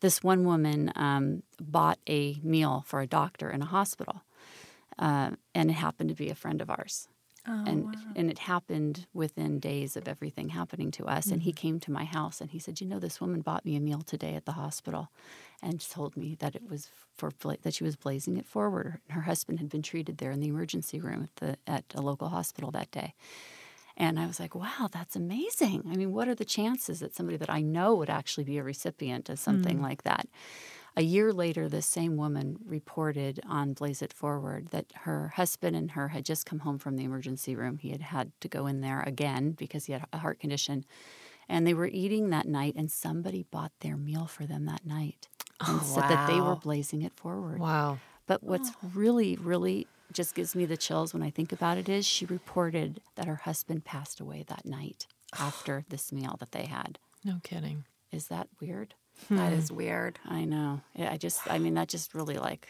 this 0.00 0.22
one 0.22 0.44
woman 0.44 0.92
um, 0.96 1.42
bought 1.60 1.98
a 2.08 2.36
meal 2.42 2.84
for 2.86 3.00
a 3.00 3.06
doctor 3.06 3.50
in 3.50 3.62
a 3.62 3.66
hospital, 3.66 4.22
uh, 4.98 5.30
and 5.54 5.70
it 5.70 5.74
happened 5.74 6.08
to 6.10 6.14
be 6.14 6.30
a 6.30 6.34
friend 6.34 6.60
of 6.60 6.70
ours. 6.70 7.08
Oh, 7.46 7.50
and 7.66 7.86
wow. 7.86 8.16
and 8.16 8.30
it 8.30 8.40
happened 8.40 9.06
within 9.12 9.60
days 9.60 9.96
of 9.96 10.08
everything 10.08 10.50
happening 10.50 10.90
to 10.92 11.06
us. 11.06 11.30
And 11.32 11.42
he 11.42 11.52
Mm-hmm. 11.52 11.54
came 11.54 11.80
to 11.80 11.92
my 11.92 12.04
house 12.04 12.40
and 12.40 12.50
he 12.50 12.58
said, 12.58 12.80
"You 12.80 12.86
know, 12.86 12.98
this 13.00 13.20
woman 13.20 13.42
bought 13.42 13.64
me 13.64 13.76
a 13.76 13.80
meal 13.80 14.02
today 14.02 14.34
at 14.34 14.44
the 14.46 14.52
hospital, 14.52 15.10
and 15.62 15.80
told 15.80 16.16
me 16.16 16.36
that 16.40 16.54
it 16.54 16.68
was 16.68 16.88
for 17.16 17.30
that 17.62 17.74
she 17.74 17.84
was 17.84 17.96
blazing 17.96 18.36
it 18.36 18.46
forward. 18.46 19.00
Her 19.10 19.22
husband 19.22 19.58
had 19.58 19.68
been 19.68 19.82
treated 19.82 20.18
there 20.18 20.30
in 20.30 20.40
the 20.40 20.48
emergency 20.48 21.00
room 21.00 21.22
at 21.24 21.36
the 21.36 21.56
at 21.66 21.84
a 21.94 22.02
local 22.02 22.28
hospital 22.28 22.70
that 22.72 22.90
day." 22.90 23.14
And 23.96 24.20
I 24.20 24.26
was 24.26 24.38
like, 24.38 24.54
"Wow, 24.54 24.88
that's 24.92 25.16
amazing! 25.16 25.84
I 25.90 25.96
mean, 25.96 26.12
what 26.12 26.28
are 26.28 26.34
the 26.34 26.44
chances 26.44 27.00
that 27.00 27.14
somebody 27.14 27.38
that 27.38 27.50
I 27.50 27.62
know 27.62 27.94
would 27.94 28.10
actually 28.10 28.44
be 28.44 28.58
a 28.58 28.62
recipient 28.62 29.28
of 29.28 29.38
something 29.38 29.78
hmm. 29.78 29.82
like 29.82 30.02
that?" 30.02 30.28
A 30.98 31.02
year 31.02 31.30
later, 31.30 31.68
this 31.68 31.84
same 31.84 32.16
woman 32.16 32.56
reported 32.64 33.38
on 33.46 33.74
Blaze 33.74 34.00
It 34.00 34.14
Forward 34.14 34.68
that 34.68 34.86
her 35.00 35.28
husband 35.36 35.76
and 35.76 35.90
her 35.90 36.08
had 36.08 36.24
just 36.24 36.46
come 36.46 36.60
home 36.60 36.78
from 36.78 36.96
the 36.96 37.04
emergency 37.04 37.54
room. 37.54 37.76
He 37.76 37.90
had 37.90 38.00
had 38.00 38.32
to 38.40 38.48
go 38.48 38.66
in 38.66 38.80
there 38.80 39.02
again 39.02 39.50
because 39.52 39.84
he 39.84 39.92
had 39.92 40.06
a 40.10 40.18
heart 40.18 40.40
condition. 40.40 40.86
And 41.50 41.66
they 41.66 41.74
were 41.74 41.86
eating 41.86 42.30
that 42.30 42.48
night, 42.48 42.76
and 42.76 42.90
somebody 42.90 43.42
bought 43.42 43.72
their 43.80 43.98
meal 43.98 44.26
for 44.26 44.46
them 44.46 44.64
that 44.66 44.86
night 44.86 45.28
Oh, 45.60 45.78
and 45.78 45.86
said 45.86 46.02
that 46.02 46.28
they 46.28 46.40
were 46.40 46.56
blazing 46.56 47.02
it 47.02 47.12
forward. 47.16 47.58
Wow. 47.58 47.98
But 48.26 48.42
what's 48.42 48.72
really, 48.94 49.36
really 49.36 49.86
just 50.12 50.34
gives 50.34 50.54
me 50.54 50.66
the 50.66 50.76
chills 50.76 51.14
when 51.14 51.22
I 51.22 51.30
think 51.30 51.52
about 51.52 51.78
it 51.78 51.88
is 51.88 52.06
she 52.06 52.26
reported 52.26 53.00
that 53.14 53.26
her 53.26 53.36
husband 53.36 53.84
passed 53.84 54.20
away 54.20 54.44
that 54.48 54.66
night 54.66 55.06
after 55.38 55.84
this 55.88 56.12
meal 56.12 56.36
that 56.40 56.52
they 56.52 56.66
had. 56.66 56.98
No 57.24 57.40
kidding. 57.42 57.84
Is 58.12 58.28
that 58.28 58.48
weird? 58.60 58.94
That 59.30 59.52
hmm. 59.52 59.58
is 59.58 59.72
weird. 59.72 60.18
I 60.26 60.44
know. 60.44 60.82
I 60.98 61.16
just, 61.16 61.50
I 61.50 61.58
mean, 61.58 61.74
that 61.74 61.88
just 61.88 62.14
really 62.14 62.36
like, 62.36 62.68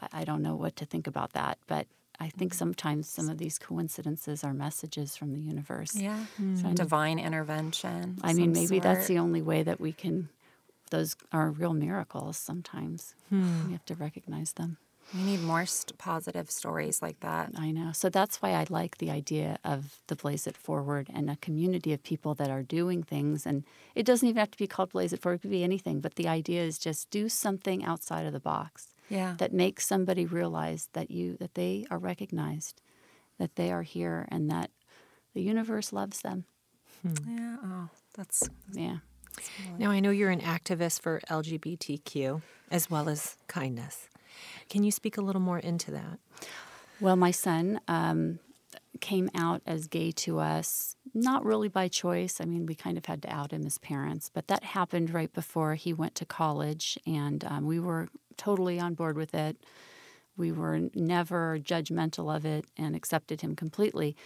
I, 0.00 0.08
I 0.20 0.24
don't 0.24 0.42
know 0.42 0.56
what 0.56 0.76
to 0.76 0.84
think 0.84 1.06
about 1.06 1.32
that. 1.34 1.58
But 1.66 1.86
I 2.18 2.28
think 2.28 2.52
mm-hmm. 2.52 2.58
sometimes 2.58 3.08
some 3.08 3.30
of 3.30 3.38
these 3.38 3.58
coincidences 3.58 4.44
are 4.44 4.52
messages 4.52 5.16
from 5.16 5.32
the 5.32 5.40
universe. 5.40 5.96
Yeah. 5.96 6.18
So 6.36 6.42
mm. 6.42 6.74
Divine 6.74 7.18
intervention. 7.18 8.18
I 8.22 8.34
mean, 8.34 8.54
some 8.54 8.62
maybe 8.62 8.78
that's 8.78 9.06
the 9.06 9.18
only 9.18 9.40
way 9.40 9.62
that 9.62 9.80
we 9.80 9.92
can, 9.92 10.28
those 10.90 11.16
are 11.32 11.50
real 11.50 11.72
miracles 11.74 12.36
sometimes. 12.36 13.14
Hmm. 13.28 13.66
We 13.66 13.72
have 13.72 13.84
to 13.86 13.94
recognize 13.94 14.52
them. 14.54 14.76
We 15.14 15.22
need 15.24 15.42
more 15.42 15.66
st- 15.66 15.98
positive 15.98 16.50
stories 16.52 17.02
like 17.02 17.18
that. 17.20 17.50
I 17.58 17.72
know. 17.72 17.90
So 17.92 18.08
that's 18.10 18.40
why 18.40 18.50
I 18.50 18.66
like 18.68 18.98
the 18.98 19.10
idea 19.10 19.58
of 19.64 19.96
the 20.06 20.14
Blaze 20.14 20.46
It 20.46 20.56
Forward 20.56 21.08
and 21.12 21.28
a 21.28 21.34
community 21.36 21.92
of 21.92 22.04
people 22.04 22.34
that 22.36 22.48
are 22.48 22.62
doing 22.62 23.02
things. 23.02 23.44
And 23.44 23.64
it 23.96 24.06
doesn't 24.06 24.28
even 24.28 24.38
have 24.38 24.52
to 24.52 24.58
be 24.58 24.68
called 24.68 24.90
Blaze 24.92 25.12
It 25.12 25.20
Forward, 25.20 25.36
it 25.36 25.42
could 25.42 25.50
be 25.50 25.64
anything. 25.64 26.00
But 26.00 26.14
the 26.14 26.28
idea 26.28 26.62
is 26.62 26.78
just 26.78 27.10
do 27.10 27.28
something 27.28 27.82
outside 27.84 28.24
of 28.24 28.32
the 28.32 28.38
box 28.40 28.94
Yeah. 29.08 29.34
that 29.38 29.52
makes 29.52 29.84
somebody 29.84 30.26
realize 30.26 30.88
that 30.92 31.10
you 31.10 31.36
that 31.40 31.54
they 31.54 31.86
are 31.90 31.98
recognized, 31.98 32.80
that 33.38 33.56
they 33.56 33.72
are 33.72 33.82
here, 33.82 34.28
and 34.30 34.48
that 34.50 34.70
the 35.34 35.42
universe 35.42 35.92
loves 35.92 36.20
them. 36.20 36.44
Hmm. 37.02 37.36
yeah. 37.36 37.56
Oh, 37.64 37.88
that's 38.14 38.48
Yeah. 38.72 38.98
Now, 39.78 39.90
I 39.90 40.00
know 40.00 40.10
you're 40.10 40.30
an 40.30 40.40
activist 40.40 41.00
for 41.02 41.20
LGBTQ 41.28 42.42
as 42.70 42.90
well 42.90 43.08
as 43.08 43.36
kindness. 43.48 44.08
Can 44.68 44.84
you 44.84 44.90
speak 44.90 45.16
a 45.16 45.20
little 45.20 45.40
more 45.40 45.58
into 45.58 45.90
that? 45.90 46.18
Well, 47.00 47.16
my 47.16 47.30
son 47.30 47.80
um, 47.88 48.38
came 49.00 49.30
out 49.34 49.62
as 49.66 49.86
gay 49.86 50.12
to 50.12 50.38
us, 50.38 50.96
not 51.14 51.44
really 51.44 51.68
by 51.68 51.88
choice. 51.88 52.40
I 52.40 52.44
mean, 52.44 52.66
we 52.66 52.74
kind 52.74 52.98
of 52.98 53.06
had 53.06 53.22
to 53.22 53.32
out 53.32 53.52
him 53.52 53.66
as 53.66 53.78
parents, 53.78 54.30
but 54.32 54.48
that 54.48 54.62
happened 54.62 55.12
right 55.12 55.32
before 55.32 55.74
he 55.74 55.92
went 55.92 56.14
to 56.16 56.24
college, 56.24 56.98
and 57.06 57.44
um, 57.44 57.66
we 57.66 57.80
were 57.80 58.08
totally 58.36 58.78
on 58.78 58.94
board 58.94 59.16
with 59.16 59.34
it. 59.34 59.56
We 60.36 60.52
were 60.52 60.88
never 60.94 61.58
judgmental 61.58 62.34
of 62.34 62.44
it 62.44 62.64
and 62.76 62.94
accepted 62.94 63.40
him 63.40 63.56
completely. 63.56 64.16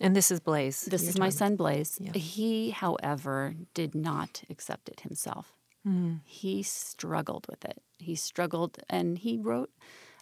And 0.00 0.14
this 0.14 0.30
is 0.30 0.40
Blaze. 0.40 0.82
This 0.82 1.02
you're 1.02 1.10
is 1.10 1.18
my 1.18 1.28
son 1.28 1.56
Blaze. 1.56 1.98
Yeah. 2.00 2.12
He, 2.12 2.70
however, 2.70 3.54
did 3.74 3.94
not 3.94 4.42
accept 4.48 4.88
it 4.88 5.00
himself. 5.00 5.54
Hmm. 5.84 6.16
He 6.24 6.62
struggled 6.62 7.46
with 7.48 7.64
it. 7.64 7.82
He 7.98 8.14
struggled, 8.14 8.78
and 8.88 9.18
he 9.18 9.38
wrote 9.38 9.70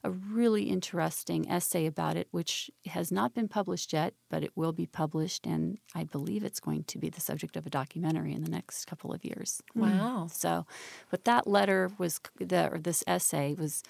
a 0.04 0.10
really 0.10 0.64
interesting 0.64 1.50
essay 1.50 1.84
about 1.84 2.16
it, 2.16 2.28
which 2.30 2.70
has 2.86 3.10
not 3.10 3.34
been 3.34 3.48
published 3.48 3.92
yet, 3.92 4.14
but 4.30 4.44
it 4.44 4.52
will 4.54 4.72
be 4.72 4.86
published, 4.86 5.46
and 5.46 5.78
I 5.94 6.04
believe 6.04 6.44
it's 6.44 6.60
going 6.60 6.84
to 6.84 6.98
be 6.98 7.08
the 7.08 7.20
subject 7.20 7.56
of 7.56 7.66
a 7.66 7.70
documentary 7.70 8.32
in 8.32 8.44
the 8.44 8.50
next 8.50 8.86
couple 8.86 9.12
of 9.12 9.24
years. 9.24 9.62
Hmm. 9.74 9.80
wow. 9.80 10.28
So, 10.30 10.66
but 11.10 11.24
that 11.24 11.46
letter 11.46 11.90
was 11.98 12.20
the 12.38 12.70
or 12.72 12.78
this 12.78 13.02
essay 13.06 13.54
was 13.58 13.82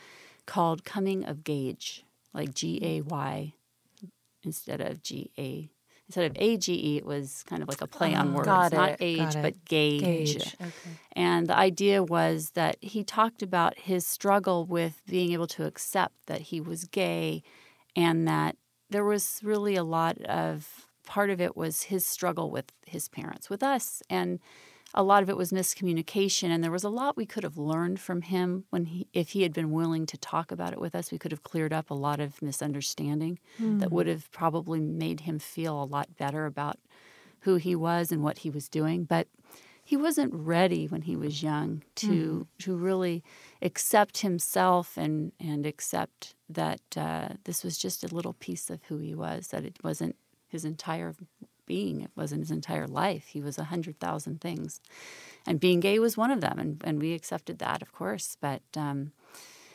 called 0.46 0.84
"Coming 0.84 1.24
of 1.24 1.44
Gage," 1.44 2.04
like 2.32 2.54
G 2.54 2.80
A 2.82 3.02
Y 3.02 3.52
instead 4.42 4.80
of 4.80 5.02
G 5.02 5.30
A 5.38 5.68
instead 6.08 6.30
of 6.30 6.36
A 6.36 6.56
G 6.56 6.72
E. 6.72 6.96
It 6.98 7.06
was 7.06 7.44
kind 7.48 7.62
of 7.62 7.68
like 7.68 7.80
a 7.80 7.86
play 7.86 8.14
on 8.14 8.28
ah, 8.28 8.32
words, 8.32 8.46
got 8.46 8.72
not 8.72 8.90
it, 8.90 8.96
age 9.00 9.34
but 9.34 9.64
gauge. 9.64 10.00
Gauge. 10.00 10.54
Okay. 10.60 10.72
And 11.12 11.46
the 11.46 11.56
idea 11.56 12.02
was 12.02 12.50
that 12.50 12.76
he 12.80 13.04
talked 13.04 13.42
about 13.42 13.78
his 13.78 14.06
struggle 14.06 14.64
with 14.64 15.02
being 15.06 15.32
able 15.32 15.46
to 15.48 15.64
accept 15.64 16.14
that 16.26 16.42
he 16.42 16.60
was 16.60 16.84
gay 16.84 17.42
and 17.94 18.26
that 18.28 18.56
there 18.90 19.04
was 19.04 19.40
really 19.42 19.74
a 19.74 19.84
lot 19.84 20.20
of 20.22 20.86
part 21.06 21.30
of 21.30 21.40
it 21.40 21.56
was 21.56 21.84
his 21.84 22.06
struggle 22.06 22.50
with 22.50 22.72
his 22.86 23.08
parents, 23.08 23.48
with 23.48 23.62
us. 23.62 24.02
And 24.10 24.40
a 24.96 25.02
lot 25.02 25.22
of 25.22 25.28
it 25.28 25.36
was 25.36 25.52
miscommunication 25.52 26.48
and 26.48 26.64
there 26.64 26.70
was 26.70 26.84
a 26.84 26.88
lot 26.88 27.16
we 27.16 27.26
could 27.26 27.44
have 27.44 27.58
learned 27.58 28.00
from 28.00 28.22
him 28.22 28.64
when 28.70 28.86
he 28.86 29.06
if 29.12 29.30
he 29.30 29.42
had 29.42 29.52
been 29.52 29.70
willing 29.70 30.06
to 30.06 30.16
talk 30.16 30.50
about 30.50 30.72
it 30.72 30.80
with 30.80 30.94
us 30.94 31.12
we 31.12 31.18
could 31.18 31.30
have 31.30 31.42
cleared 31.42 31.72
up 31.72 31.90
a 31.90 31.94
lot 31.94 32.18
of 32.20 32.40
misunderstanding 32.40 33.38
that 33.78 33.92
would 33.92 34.06
have 34.06 34.30
probably 34.32 34.80
made 34.80 35.20
him 35.20 35.38
feel 35.38 35.82
a 35.82 35.84
lot 35.84 36.16
better 36.16 36.46
about 36.46 36.78
who 37.40 37.56
he 37.56 37.76
was 37.76 38.10
and 38.10 38.22
what 38.22 38.38
he 38.38 38.50
was 38.50 38.68
doing. 38.68 39.04
But 39.04 39.28
he 39.84 39.96
wasn't 39.96 40.34
ready 40.34 40.86
when 40.88 41.02
he 41.02 41.14
was 41.14 41.42
young 41.44 41.82
to 41.96 42.48
to 42.58 42.74
really 42.76 43.22
accept 43.62 44.18
himself 44.18 44.96
and 44.96 45.30
and 45.38 45.64
accept 45.64 46.34
that 46.48 46.80
uh, 46.96 47.28
this 47.44 47.62
was 47.62 47.78
just 47.78 48.02
a 48.02 48.12
little 48.12 48.32
piece 48.32 48.68
of 48.68 48.82
who 48.88 48.98
he 48.98 49.14
was 49.14 49.48
that 49.48 49.64
it 49.64 49.76
wasn't 49.84 50.16
his 50.48 50.64
entire 50.64 51.14
being 51.66 52.00
it 52.00 52.10
wasn't 52.16 52.40
his 52.40 52.50
entire 52.50 52.86
life 52.86 53.26
he 53.28 53.40
was 53.40 53.58
a 53.58 53.64
hundred 53.64 53.98
thousand 54.00 54.40
things 54.40 54.80
and 55.46 55.60
being 55.60 55.80
gay 55.80 55.98
was 55.98 56.16
one 56.16 56.30
of 56.30 56.40
them 56.40 56.58
and, 56.58 56.80
and 56.84 57.00
we 57.00 57.12
accepted 57.12 57.58
that 57.58 57.82
of 57.82 57.92
course 57.92 58.36
but 58.40 58.62
um, 58.76 59.12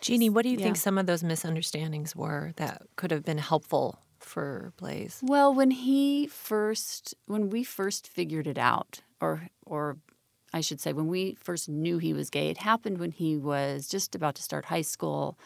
Jeanne, 0.01 0.33
what 0.33 0.43
do 0.43 0.49
you 0.49 0.57
Yeah. 0.57 0.63
think 0.63 0.77
some 0.77 0.97
of 0.97 1.05
those 1.05 1.23
misunderstandings 1.23 2.15
were 2.15 2.53
that 2.55 2.81
could 2.95 3.11
have 3.11 3.23
been 3.23 3.37
helpful 3.37 3.99
for 4.19 4.73
Blaze? 4.77 5.19
Well, 5.21 5.53
when 5.53 5.71
he 5.71 6.27
first, 6.27 7.13
when 7.27 7.49
we 7.49 7.63
first 7.63 8.07
figured 8.07 8.47
it 8.47 8.57
out, 8.57 9.01
or 9.19 9.47
or 9.65 9.97
I 10.53 10.61
should 10.61 10.81
say, 10.81 10.91
when 10.91 11.07
we 11.07 11.35
first 11.39 11.69
knew 11.69 11.99
he 11.99 12.13
was 12.13 12.29
gay, 12.31 12.49
it 12.49 12.57
happened 12.57 12.97
when 12.97 13.11
he 13.11 13.37
was 13.37 13.87
just 13.87 14.15
about 14.15 14.35
to 14.35 14.41
start 14.43 14.65
high 14.65 14.81
school, 14.81 15.37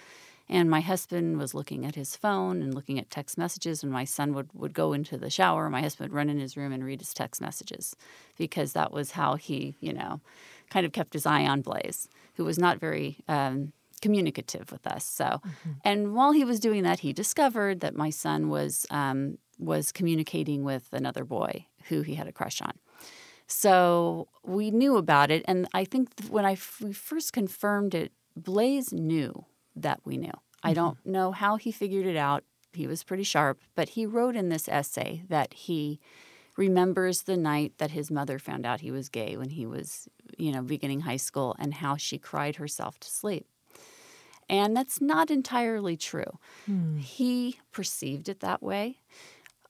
and 0.47 0.69
my 0.69 0.81
husband 0.81 1.37
was 1.37 1.53
looking 1.53 1.85
at 1.85 1.95
his 1.95 2.15
phone 2.15 2.61
and 2.61 2.73
looking 2.73 2.99
at 2.99 3.09
text 3.09 3.37
messages, 3.37 3.83
and 3.83 3.91
my 3.91 4.03
son 4.05 4.33
would 4.33 4.49
would 4.53 4.73
go 4.73 4.93
into 4.93 5.17
the 5.17 5.29
shower, 5.29 5.69
my 5.69 5.81
husband 5.81 6.09
would 6.09 6.15
run 6.15 6.29
in 6.29 6.39
his 6.39 6.55
room 6.55 6.71
and 6.71 6.83
read 6.83 7.01
his 7.01 7.13
text 7.13 7.41
messages, 7.41 7.95
because 8.37 8.73
that 8.73 8.91
was 8.91 9.11
how 9.11 9.35
he, 9.35 9.75
you 9.79 9.93
know, 9.93 10.21
kind 10.69 10.85
of 10.85 10.91
kept 10.91 11.13
his 11.13 11.25
eye 11.25 11.45
on 11.45 11.61
Blaze, 11.61 12.09
who 12.35 12.45
was 12.45 12.57
not 12.59 12.79
very. 12.79 13.17
Um, 13.27 13.73
communicative 14.01 14.71
with 14.71 14.85
us. 14.85 15.03
So 15.03 15.41
and 15.83 16.13
while 16.13 16.31
he 16.31 16.43
was 16.43 16.59
doing 16.59 16.83
that 16.83 16.99
he 16.99 17.11
discovered 17.13 17.79
that 17.79 17.95
my 17.95 18.11
son 18.11 18.49
was 18.49 18.85
um, 18.91 19.39
was 19.57 19.91
communicating 19.91 20.63
with 20.63 20.89
another 20.91 21.23
boy 21.23 21.65
who 21.85 22.01
he 22.01 22.13
had 22.13 22.27
a 22.27 22.31
crush 22.31 22.61
on. 22.61 22.73
So 23.47 24.27
we 24.43 24.69
knew 24.69 24.97
about 24.97 25.31
it 25.31 25.43
and 25.47 25.67
i 25.73 25.85
think 25.85 26.09
when 26.29 26.45
I 26.45 26.51
f- 26.51 26.81
we 26.83 26.93
first 26.93 27.33
confirmed 27.33 27.95
it 27.95 28.11
blaze 28.35 28.91
knew 28.93 29.45
that 29.75 29.99
we 30.03 30.17
knew. 30.17 30.33
I 30.63 30.73
don't 30.73 30.97
know 31.05 31.31
how 31.31 31.57
he 31.57 31.71
figured 31.71 32.05
it 32.05 32.17
out. 32.17 32.43
He 32.73 32.87
was 32.87 33.03
pretty 33.03 33.23
sharp 33.23 33.61
but 33.75 33.89
he 33.89 34.05
wrote 34.05 34.35
in 34.35 34.49
this 34.49 34.67
essay 34.67 35.23
that 35.29 35.53
he 35.53 35.99
remembers 36.57 37.23
the 37.23 37.37
night 37.37 37.73
that 37.77 37.91
his 37.91 38.09
mother 38.11 38.39
found 38.39 38.65
out 38.65 38.81
he 38.81 38.91
was 38.91 39.09
gay 39.09 39.37
when 39.37 39.49
he 39.49 39.65
was 39.65 40.07
you 40.37 40.51
know 40.51 40.61
beginning 40.61 41.01
high 41.01 41.17
school 41.17 41.55
and 41.59 41.75
how 41.75 41.95
she 41.95 42.17
cried 42.17 42.57
herself 42.57 42.99
to 42.99 43.09
sleep. 43.09 43.45
And 44.47 44.77
that's 44.77 45.01
not 45.01 45.31
entirely 45.31 45.97
true. 45.97 46.37
He 46.97 47.59
perceived 47.71 48.29
it 48.29 48.41
that 48.41 48.61
way. 48.61 48.99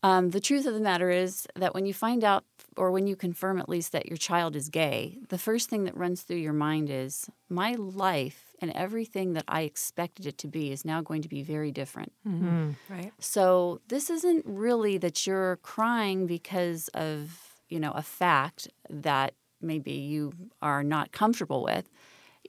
Um, 0.04 0.32
the 0.32 0.42
truth 0.42 0.66
of 0.66 0.74
the 0.74 0.80
matter 0.82 1.10
is 1.10 1.48
that 1.56 1.74
when 1.74 1.86
you 1.86 1.94
find 1.94 2.24
out, 2.24 2.44
or 2.78 2.92
when 2.92 3.08
you 3.08 3.16
confirm 3.16 3.58
at 3.58 3.70
least 3.70 3.92
that 3.94 4.06
your 4.06 4.18
child 4.18 4.56
is 4.56 4.70
gay, 4.70 5.18
the 5.30 5.38
first 5.38 5.70
thing 5.70 5.86
that 5.86 5.98
runs 5.98 6.22
through 6.22 6.38
your 6.38 6.54
mind 6.54 6.90
is 6.92 7.30
my 7.50 7.74
life 7.74 8.45
and 8.62 8.72
everything 8.72 9.34
that 9.34 9.44
I 9.48 9.62
expected 9.62 10.26
it 10.26 10.38
to 10.40 10.48
be 10.48 10.72
is 10.72 10.86
now 10.86 11.02
going 11.02 11.22
to 11.22 11.30
be 11.30 11.44
very 11.44 11.72
different. 11.72 12.12
Mm-hmm. 12.28 12.72
Right. 12.90 13.12
So 13.20 13.82
this 13.88 14.10
isn't 14.10 14.46
really 14.46 14.98
that 15.00 15.28
you're 15.28 15.58
crying 15.58 16.28
because 16.28 16.88
of, 16.90 17.60
you 17.70 17.80
know, 17.80 17.92
a 17.92 18.02
fact 18.02 18.68
that 18.90 19.34
maybe 19.62 19.94
you 19.94 20.34
are 20.62 20.84
not 20.84 21.12
comfortable 21.12 21.64
with. 21.64 21.90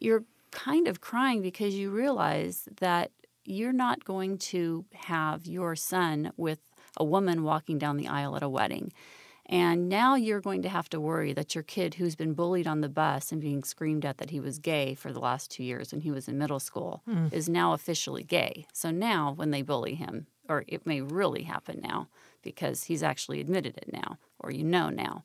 You're 0.01 0.25
kind 0.51 0.89
of 0.89 1.01
crying 1.01 1.43
because 1.43 1.75
you 1.75 1.91
realize 1.91 2.69
that 2.81 3.11
you're 3.45 3.73
not 3.73 4.05
going 4.05 4.39
to 4.39 4.85
have 4.95 5.47
your 5.47 5.77
son 5.77 6.33
with 6.37 6.59
a 6.97 7.05
woman 7.05 7.43
walking 7.43 7.79
down 7.79 7.97
the 7.97 8.09
aisle 8.09 8.37
at 8.37 8.43
a 8.43 8.49
wedding. 8.49 8.93
And 9.49 9.89
now 9.89 10.17
you're 10.17 10.41
going 10.41 10.63
to 10.63 10.69
have 10.69 10.89
to 10.89 11.01
worry 11.01 11.33
that 11.33 11.55
your 11.55 11.63
kid, 11.63 11.95
who's 11.95 12.17
been 12.17 12.35
bullied 12.35 12.67
on 12.67 12.81
the 12.81 12.89
bus 12.89 13.31
and 13.31 13.41
being 13.41 13.63
screamed 13.63 14.05
at 14.05 14.19
that 14.19 14.31
he 14.31 14.41
was 14.41 14.59
gay 14.59 14.95
for 14.95 15.13
the 15.13 15.21
last 15.21 15.53
two 15.53 15.63
years 15.63 15.93
when 15.93 16.01
he 16.01 16.11
was 16.11 16.27
in 16.27 16.37
middle 16.37 16.59
school, 16.59 17.03
Mm. 17.07 17.33
is 17.33 17.49
now 17.49 17.73
officially 17.73 18.25
gay. 18.25 18.67
So 18.73 18.91
now 18.91 19.33
when 19.33 19.53
they 19.53 19.63
bully 19.63 19.95
him, 19.95 20.27
or 20.49 20.65
it 20.67 20.85
may 20.85 21.01
really 21.01 21.45
happen 21.45 21.81
now 21.81 22.09
because 22.43 22.85
he's 22.85 23.03
actually 23.05 23.41
admitted 23.41 23.77
it 23.77 23.93
now, 23.93 24.19
or 24.41 24.51
you 24.51 24.65
know 24.65 24.91
now. 24.91 25.25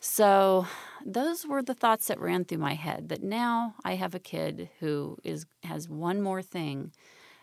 So 0.00 0.66
those 1.04 1.46
were 1.46 1.62
the 1.62 1.74
thoughts 1.74 2.06
that 2.08 2.18
ran 2.18 2.44
through 2.44 2.58
my 2.58 2.74
head 2.74 3.08
that 3.10 3.22
now 3.22 3.74
I 3.84 3.94
have 3.96 4.14
a 4.14 4.18
kid 4.18 4.68
who 4.80 5.18
is 5.22 5.46
has 5.62 5.88
one 5.88 6.20
more 6.22 6.42
thing 6.42 6.92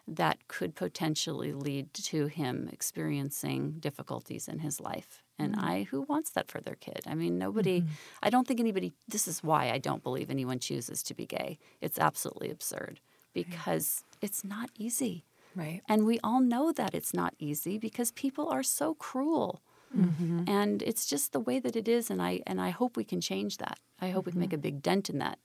that 0.07 0.47
could 0.47 0.75
potentially 0.75 1.53
lead 1.53 1.93
to 1.93 2.25
him 2.27 2.67
experiencing 2.73 3.73
difficulties 3.79 4.47
in 4.47 4.59
his 4.59 4.79
life. 4.81 5.23
And 5.39 5.55
mm-hmm. 5.55 5.65
I 5.65 5.83
who 5.83 6.01
wants 6.01 6.31
that 6.31 6.51
for 6.51 6.61
their 6.61 6.75
kid? 6.75 7.01
I 7.07 7.15
mean, 7.15 7.37
nobody 7.37 7.81
mm-hmm. 7.81 7.91
I 8.21 8.29
don't 8.29 8.47
think 8.47 8.59
anybody 8.59 8.93
this 9.07 9.27
is 9.27 9.43
why 9.43 9.71
I 9.71 9.77
don't 9.77 10.03
believe 10.03 10.29
anyone 10.29 10.59
chooses 10.59 11.01
to 11.03 11.13
be 11.13 11.25
gay. 11.25 11.57
It's 11.81 11.97
absolutely 11.97 12.51
absurd 12.51 12.99
because 13.33 14.03
it's 14.21 14.43
not 14.43 14.69
easy. 14.77 15.25
Right. 15.55 15.81
And 15.87 16.05
we 16.05 16.19
all 16.23 16.41
know 16.41 16.71
that 16.71 16.93
it's 16.93 17.13
not 17.13 17.33
easy 17.39 17.77
because 17.77 18.11
people 18.11 18.49
are 18.49 18.63
so 18.63 18.93
cruel. 18.93 19.61
Mm-hmm. 19.97 20.43
And 20.47 20.83
it's 20.83 21.07
just 21.07 21.31
the 21.31 21.39
way 21.39 21.59
that 21.59 21.75
it 21.75 21.87
is 21.87 22.11
and 22.11 22.21
I 22.21 22.41
and 22.45 22.61
I 22.61 22.69
hope 22.69 22.95
we 22.95 23.03
can 23.03 23.21
change 23.21 23.57
that. 23.57 23.79
I 23.99 24.09
hope 24.09 24.25
we 24.25 24.31
can 24.31 24.41
make 24.41 24.53
a 24.53 24.57
big 24.57 24.81
dent 24.81 25.09
in 25.09 25.17
that. 25.19 25.39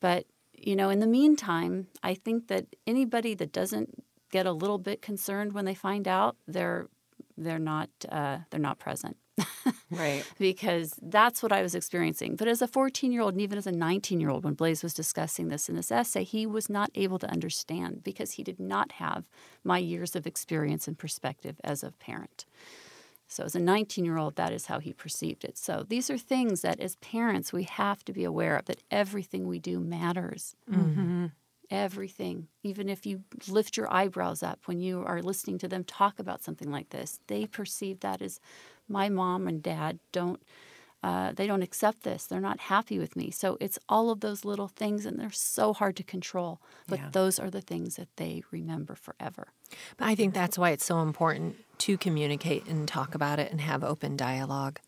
But, 0.00 0.26
you 0.52 0.76
know, 0.76 0.90
in 0.90 1.00
the 1.00 1.06
meantime, 1.06 1.88
I 2.02 2.14
think 2.14 2.48
that 2.48 2.66
anybody 2.86 3.34
that 3.34 3.52
doesn't 3.52 4.04
get 4.30 4.46
a 4.46 4.52
little 4.52 4.78
bit 4.78 5.02
concerned 5.02 5.52
when 5.52 5.64
they 5.64 5.74
find 5.74 6.06
out, 6.06 6.36
they're 6.46 6.88
they're 7.38 7.58
not 7.58 7.88
uh, 8.08 8.38
they're 8.50 8.60
not 8.60 8.78
present 8.78 9.16
Right. 9.90 10.24
because 10.38 10.94
that's 11.00 11.42
what 11.42 11.52
I 11.52 11.62
was 11.62 11.74
experiencing. 11.74 12.36
But 12.36 12.48
as 12.48 12.60
a 12.60 12.68
14 12.68 13.12
year 13.12 13.22
old 13.22 13.34
and 13.34 13.40
even 13.40 13.58
as 13.58 13.66
a 13.66 13.72
19 13.72 14.20
year 14.20 14.30
old, 14.30 14.44
when 14.44 14.54
Blaze 14.54 14.82
was 14.82 14.94
discussing 14.94 15.48
this 15.48 15.68
in 15.68 15.76
this 15.76 15.92
essay, 15.92 16.24
he 16.24 16.46
was 16.46 16.68
not 16.68 16.90
able 16.94 17.18
to 17.20 17.30
understand 17.30 18.02
because 18.02 18.32
he 18.32 18.42
did 18.42 18.58
not 18.60 18.92
have 18.92 19.24
my 19.64 19.78
years 19.78 20.16
of 20.16 20.26
experience 20.26 20.88
and 20.88 20.98
perspective 20.98 21.60
as 21.64 21.82
a 21.82 21.92
parent. 21.92 22.44
So, 23.30 23.44
as 23.44 23.54
a 23.54 23.60
19 23.60 24.04
year 24.06 24.16
old, 24.16 24.36
that 24.36 24.52
is 24.52 24.66
how 24.66 24.78
he 24.78 24.92
perceived 24.94 25.44
it. 25.44 25.58
So, 25.58 25.84
these 25.86 26.08
are 26.08 26.16
things 26.18 26.62
that 26.62 26.80
as 26.80 26.96
parents 26.96 27.52
we 27.52 27.64
have 27.64 28.02
to 28.06 28.12
be 28.12 28.24
aware 28.24 28.56
of 28.56 28.64
that 28.66 28.82
everything 28.90 29.46
we 29.46 29.58
do 29.58 29.78
matters. 29.78 30.56
Everything. 31.70 32.48
Even 32.62 32.88
if 32.88 33.04
you 33.04 33.22
lift 33.46 33.76
your 33.76 33.92
eyebrows 33.92 34.42
up 34.42 34.60
when 34.66 34.80
you 34.80 35.04
are 35.06 35.20
listening 35.22 35.58
to 35.58 35.68
them 35.68 35.84
talk 35.84 36.18
about 36.18 36.42
something 36.42 36.70
like 36.70 36.90
this, 36.90 37.20
they 37.26 37.46
perceive 37.46 38.00
that 38.00 38.22
as 38.22 38.40
my 38.88 39.08
mom 39.08 39.46
and 39.46 39.62
dad 39.62 39.98
don't. 40.12 40.42
Uh, 41.00 41.30
they 41.30 41.46
don't 41.46 41.62
accept 41.62 42.02
this. 42.02 42.26
They're 42.26 42.40
not 42.40 42.58
happy 42.58 42.98
with 42.98 43.14
me. 43.14 43.30
So 43.30 43.56
it's 43.60 43.78
all 43.88 44.10
of 44.10 44.18
those 44.18 44.44
little 44.44 44.66
things, 44.66 45.06
and 45.06 45.16
they're 45.16 45.30
so 45.30 45.72
hard 45.72 45.94
to 45.96 46.02
control. 46.02 46.60
But 46.88 46.98
Yeah. 46.98 47.08
those 47.12 47.38
are 47.38 47.50
the 47.50 47.60
things 47.60 47.94
that 47.96 48.08
they 48.16 48.42
remember 48.50 48.96
forever. 48.96 49.52
But 49.96 50.08
I 50.08 50.16
think 50.16 50.34
that's 50.34 50.58
why 50.58 50.70
it's 50.70 50.84
so 50.84 51.00
important 51.00 51.54
to 51.86 51.96
communicate 51.98 52.66
and 52.66 52.88
talk 52.88 53.14
about 53.14 53.38
it 53.38 53.52
and 53.52 53.60
have 53.60 53.84
open 53.84 54.16
dialogue 54.16 54.80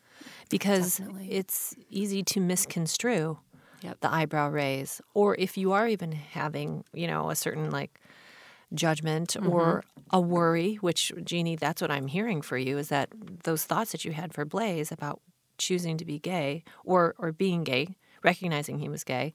because 0.49 0.97
Definitely. 0.97 1.31
it's 1.31 1.77
easy 1.89 2.25
to 2.25 2.41
misconstrue 2.41 3.39
Yep. 3.83 4.01
the 4.01 4.13
eyebrow 4.13 4.51
raise 4.51 5.01
or 5.15 5.37
if 5.39 5.57
you 5.57 5.73
are 5.73 5.89
even 5.89 6.13
having, 6.13 6.85
you 6.93 7.07
know, 7.07 7.31
a 7.31 7.37
certain 7.37 7.71
like 7.71 8.01
judgment 8.75 9.37
or 9.37 9.83
mm-hmm. 9.85 10.17
a 10.17 10.21
worry, 10.21 10.77
which 10.77 11.13
Jeanne, 11.25 11.57
that's 11.57 11.83
what 11.83 11.91
I'm 11.91 12.07
hearing 12.07 12.43
for 12.43 12.59
you 12.59 12.79
is 12.79 12.89
that 12.89 13.09
those 13.45 13.65
thoughts 13.65 13.93
that 13.93 14.05
you 14.05 14.13
had 14.13 14.33
for 14.33 14.45
Blaze 14.45 14.93
about 14.93 15.21
choosing 15.59 15.97
to 15.99 16.05
be 16.05 16.19
gay 16.19 16.65
or 16.85 17.15
or 17.19 17.33
being 17.33 17.65
gay, 17.65 17.97
recognizing 18.23 18.79
he 18.79 18.89
was 18.89 19.05
gay, 19.05 19.33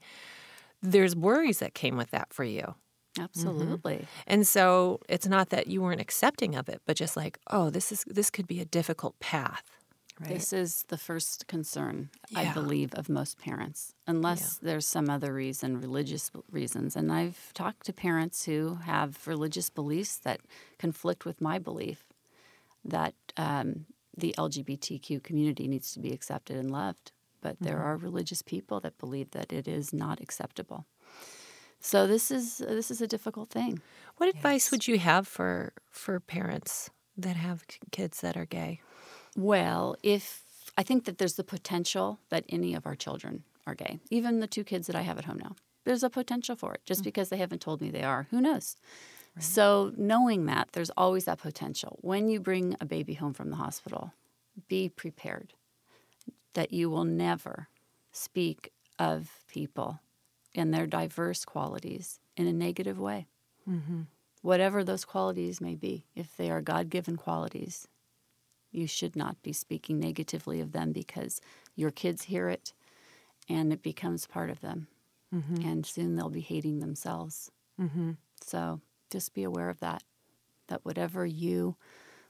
there's 0.82 1.16
worries 1.16 1.58
that 1.58 1.74
came 1.74 1.96
with 1.96 2.10
that 2.10 2.32
for 2.32 2.44
you. 2.44 2.74
Absolutely. 3.18 3.94
Mm-hmm. 3.94 4.04
And 4.26 4.46
so 4.46 5.00
it's 5.08 5.26
not 5.26 5.48
that 5.50 5.68
you 5.68 5.80
weren't 5.80 6.00
accepting 6.00 6.54
of 6.54 6.68
it, 6.68 6.82
but 6.86 6.96
just 6.96 7.16
like, 7.16 7.38
oh, 7.50 7.70
this 7.70 7.90
is 7.90 8.04
this 8.06 8.30
could 8.30 8.46
be 8.46 8.60
a 8.60 8.64
difficult 8.64 9.18
path. 9.20 9.75
Right. 10.18 10.30
This 10.30 10.52
is 10.54 10.84
the 10.88 10.96
first 10.96 11.46
concern, 11.46 12.08
I 12.34 12.50
believe, 12.54 12.94
of 12.94 13.10
most 13.10 13.38
parents, 13.38 13.94
unless 14.06 14.56
there's 14.56 14.86
some 14.86 15.10
other 15.10 15.32
reason, 15.34 15.78
religious 15.78 16.30
reasons. 16.50 16.96
And 16.96 17.12
I've 17.12 17.52
talked 17.52 17.84
to 17.86 17.92
parents 17.92 18.46
who 18.46 18.76
have 18.84 19.26
religious 19.26 19.68
beliefs 19.68 20.16
that 20.18 20.40
conflict 20.78 21.26
with 21.26 21.42
my 21.42 21.58
belief 21.58 22.04
that 22.82 23.14
um, 23.36 23.84
the 24.16 24.34
LGBTQ 24.38 25.22
community 25.22 25.68
needs 25.68 25.92
to 25.92 26.00
be 26.00 26.12
accepted 26.12 26.56
and 26.56 26.70
loved. 26.70 27.12
But 27.42 27.56
there 27.60 27.82
are 27.82 27.96
religious 27.96 28.40
people 28.40 28.80
that 28.80 28.98
believe 28.98 29.32
that 29.32 29.52
it 29.52 29.68
is 29.68 29.92
not 29.92 30.20
acceptable. 30.20 30.86
So 31.80 32.06
this 32.06 32.30
is 32.30 32.58
this 32.58 32.90
is 32.90 33.00
a 33.00 33.06
difficult 33.06 33.50
thing. 33.50 33.80
What 34.16 34.28
advice 34.28 34.70
would 34.70 34.88
you 34.88 34.98
have 34.98 35.28
for 35.28 35.72
for 35.90 36.18
parents 36.20 36.90
that 37.16 37.36
have 37.36 37.64
kids 37.92 38.22
that 38.22 38.36
are 38.36 38.46
gay? 38.46 38.80
Well, 39.36 39.96
if 40.02 40.42
I 40.76 40.82
think 40.82 41.04
that 41.04 41.18
there's 41.18 41.34
the 41.34 41.44
potential 41.44 42.18
that 42.30 42.44
any 42.48 42.74
of 42.74 42.86
our 42.86 42.94
children 42.94 43.44
are 43.66 43.74
gay, 43.74 43.98
even 44.10 44.40
the 44.40 44.46
two 44.46 44.64
kids 44.64 44.86
that 44.86 44.96
I 44.96 45.02
have 45.02 45.18
at 45.18 45.26
home 45.26 45.38
now, 45.38 45.56
there's 45.84 46.02
a 46.02 46.10
potential 46.10 46.56
for 46.56 46.74
it 46.74 46.80
just 46.84 47.02
mm. 47.02 47.04
because 47.04 47.28
they 47.28 47.36
haven't 47.36 47.60
told 47.60 47.80
me 47.80 47.90
they 47.90 48.02
are. 48.02 48.26
Who 48.30 48.40
knows? 48.40 48.76
So, 49.38 49.92
knowing 49.98 50.46
that, 50.46 50.70
there's 50.72 50.90
always 50.96 51.26
that 51.26 51.38
potential. 51.38 51.98
When 52.00 52.30
you 52.30 52.40
bring 52.40 52.74
a 52.80 52.86
baby 52.86 53.12
home 53.12 53.34
from 53.34 53.50
the 53.50 53.56
hospital, 53.56 54.14
be 54.66 54.88
prepared 54.88 55.52
that 56.54 56.72
you 56.72 56.88
will 56.88 57.04
never 57.04 57.68
speak 58.12 58.72
of 58.98 59.44
people 59.46 60.00
and 60.54 60.72
their 60.72 60.86
diverse 60.86 61.44
qualities 61.44 62.18
in 62.36 62.46
a 62.46 62.52
negative 62.52 62.98
way. 62.98 63.26
Mm-hmm. 63.68 64.02
Whatever 64.40 64.82
those 64.82 65.04
qualities 65.04 65.60
may 65.60 65.74
be, 65.74 66.06
if 66.14 66.34
they 66.36 66.50
are 66.50 66.62
God 66.62 66.88
given 66.88 67.16
qualities, 67.16 67.88
you 68.76 68.86
should 68.86 69.16
not 69.16 69.42
be 69.42 69.52
speaking 69.52 69.98
negatively 69.98 70.60
of 70.60 70.72
them 70.72 70.92
because 70.92 71.40
your 71.74 71.90
kids 71.90 72.24
hear 72.24 72.48
it 72.48 72.72
and 73.48 73.72
it 73.72 73.82
becomes 73.82 74.26
part 74.26 74.50
of 74.50 74.60
them. 74.60 74.88
Mm-hmm. 75.34 75.66
And 75.66 75.86
soon 75.86 76.16
they'll 76.16 76.28
be 76.28 76.40
hating 76.40 76.80
themselves. 76.80 77.50
Mm-hmm. 77.80 78.12
So 78.40 78.80
just 79.10 79.34
be 79.34 79.42
aware 79.42 79.70
of 79.70 79.80
that. 79.80 80.02
That 80.68 80.84
whatever 80.84 81.24
you, 81.24 81.76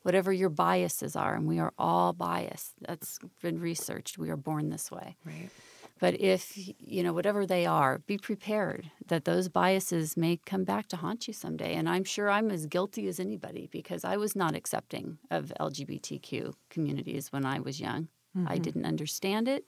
whatever 0.03 0.33
your 0.33 0.51
biases 0.51 1.17
are, 1.17 1.35
and 1.35 1.47
we 1.47 1.59
are 1.59 1.73
all 1.79 2.13
biased, 2.13 2.75
that's 2.87 3.19
been 3.43 3.61
researched. 3.61 4.19
We 4.19 4.31
are 4.31 4.37
born 4.37 4.69
this 4.71 4.91
way. 4.91 5.17
Right. 5.25 5.51
But 5.99 6.21
if, 6.21 6.59
you 6.79 7.03
know, 7.03 7.15
whatever 7.15 7.47
they 7.47 7.65
are, 7.65 8.01
be 8.01 8.19
prepared 8.19 8.91
that 9.07 9.25
those 9.25 9.49
biases 9.49 10.17
may 10.17 10.39
come 10.45 10.65
back 10.65 10.89
to 10.89 10.97
haunt 10.97 11.27
you 11.27 11.33
someday. 11.33 11.75
And 11.75 11.89
I'm 11.89 12.05
sure 12.05 12.29
I'm 12.29 12.51
as 12.51 12.67
guilty 12.67 13.09
as 13.09 13.19
anybody 13.19 13.69
because 13.73 14.05
I 14.05 14.19
was 14.19 14.37
not 14.37 14.55
accepting 14.55 15.17
of 15.31 15.53
LGBTQ 15.59 16.53
communities 16.69 17.33
when 17.33 17.47
I 17.47 17.61
was 17.61 17.81
young. 17.81 18.09
I 18.47 18.59
didn't 18.59 18.85
understand 18.85 19.49
it. 19.49 19.65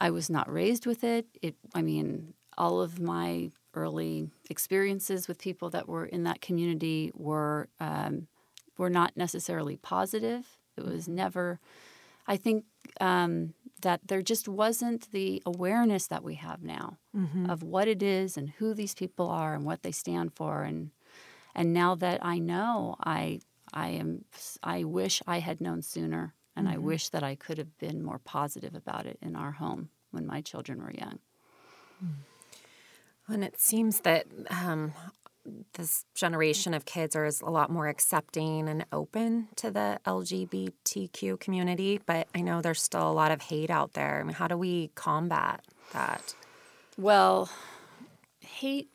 I 0.00 0.10
was 0.10 0.28
not 0.28 0.52
raised 0.52 0.86
with 0.86 1.04
it. 1.04 1.26
It 1.42 1.54
I 1.74 1.82
mean, 1.82 2.34
all 2.56 2.80
of 2.80 3.00
my 3.00 3.50
early 3.74 4.30
experiences 4.50 5.28
with 5.28 5.38
people 5.38 5.70
that 5.70 5.88
were 5.88 6.06
in 6.06 6.24
that 6.24 6.40
community 6.40 7.12
were 7.14 7.68
um, 7.78 8.26
were 8.76 8.90
not 8.90 9.16
necessarily 9.16 9.76
positive. 9.76 10.44
It 10.76 10.84
was 10.84 11.08
never 11.08 11.60
I 12.26 12.36
think 12.36 12.64
um, 13.00 13.54
that 13.78 14.00
there 14.06 14.22
just 14.22 14.48
wasn't 14.48 15.10
the 15.10 15.42
awareness 15.46 16.06
that 16.06 16.24
we 16.24 16.34
have 16.34 16.62
now 16.62 16.98
mm-hmm. 17.16 17.48
of 17.48 17.62
what 17.62 17.88
it 17.88 18.02
is 18.02 18.36
and 18.36 18.50
who 18.50 18.74
these 18.74 18.94
people 18.94 19.28
are 19.28 19.54
and 19.54 19.64
what 19.64 19.82
they 19.82 19.92
stand 19.92 20.34
for. 20.34 20.62
And 20.62 20.90
and 21.54 21.72
now 21.72 21.94
that 21.96 22.24
I 22.24 22.38
know, 22.38 22.96
I 23.02 23.40
I 23.72 23.88
am 23.90 24.24
I 24.62 24.84
wish 24.84 25.22
I 25.26 25.40
had 25.40 25.60
known 25.60 25.82
sooner 25.82 26.34
and 26.56 26.68
I 26.68 26.74
mm-hmm. 26.74 26.84
wish 26.84 27.08
that 27.10 27.22
I 27.22 27.34
could 27.34 27.58
have 27.58 27.78
been 27.78 28.02
more 28.02 28.18
positive 28.18 28.74
about 28.74 29.06
it 29.06 29.18
in 29.22 29.36
our 29.36 29.52
home 29.52 29.90
when 30.10 30.26
my 30.26 30.40
children 30.40 30.82
were 30.82 30.92
young. 30.92 31.18
Mm. 32.04 32.14
And 33.28 33.44
it 33.44 33.60
seems 33.60 34.00
that 34.00 34.26
um, 34.50 34.94
this 35.74 36.04
generation 36.14 36.74
of 36.74 36.84
kids 36.84 37.16
are 37.16 37.24
a 37.26 37.50
lot 37.50 37.70
more 37.70 37.88
accepting 37.88 38.68
and 38.68 38.84
open 38.92 39.48
to 39.56 39.70
the 39.70 40.00
LGBTQ 40.06 41.40
community, 41.40 42.00
but 42.06 42.28
I 42.34 42.40
know 42.40 42.60
there's 42.60 42.82
still 42.82 43.10
a 43.10 43.12
lot 43.12 43.30
of 43.32 43.42
hate 43.42 43.70
out 43.70 43.94
there. 43.94 44.20
I 44.20 44.22
mean, 44.24 44.34
how 44.34 44.48
do 44.48 44.56
we 44.56 44.90
combat 44.94 45.64
that? 45.92 46.34
Well, 46.96 47.48
hate 48.40 48.90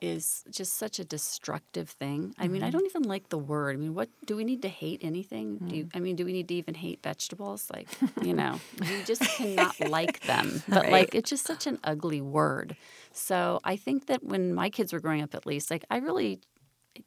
is 0.00 0.44
just 0.50 0.74
such 0.74 0.98
a 0.98 1.04
destructive 1.04 1.90
thing. 1.90 2.34
I 2.38 2.48
mean, 2.48 2.62
I 2.62 2.66
mm-hmm. 2.66 2.78
don't 2.78 2.86
even 2.86 3.02
like 3.02 3.28
the 3.28 3.38
word. 3.38 3.74
I 3.74 3.78
mean, 3.78 3.94
what 3.94 4.08
do 4.24 4.34
we 4.36 4.44
need 4.44 4.62
to 4.62 4.68
hate 4.68 5.00
anything? 5.02 5.58
Do 5.58 5.76
you, 5.76 5.84
mm. 5.84 5.90
I 5.94 6.00
mean, 6.00 6.16
do 6.16 6.24
we 6.24 6.32
need 6.32 6.48
to 6.48 6.54
even 6.54 6.74
hate 6.74 7.02
vegetables? 7.02 7.70
Like, 7.72 7.88
you 8.22 8.32
know, 8.32 8.60
you 8.82 9.04
just 9.04 9.22
cannot 9.22 9.78
like 9.80 10.20
them. 10.22 10.62
But 10.68 10.84
Right. 10.84 10.92
like, 10.92 11.14
it's 11.14 11.28
just 11.28 11.46
such 11.46 11.66
an 11.66 11.78
ugly 11.84 12.20
word. 12.20 12.76
So 13.12 13.60
I 13.64 13.76
think 13.76 14.06
that 14.06 14.24
when 14.24 14.54
my 14.54 14.70
kids 14.70 14.92
were 14.92 15.00
growing 15.00 15.20
up, 15.20 15.34
at 15.34 15.44
least, 15.44 15.70
like, 15.70 15.84
I 15.90 15.98
really 15.98 16.40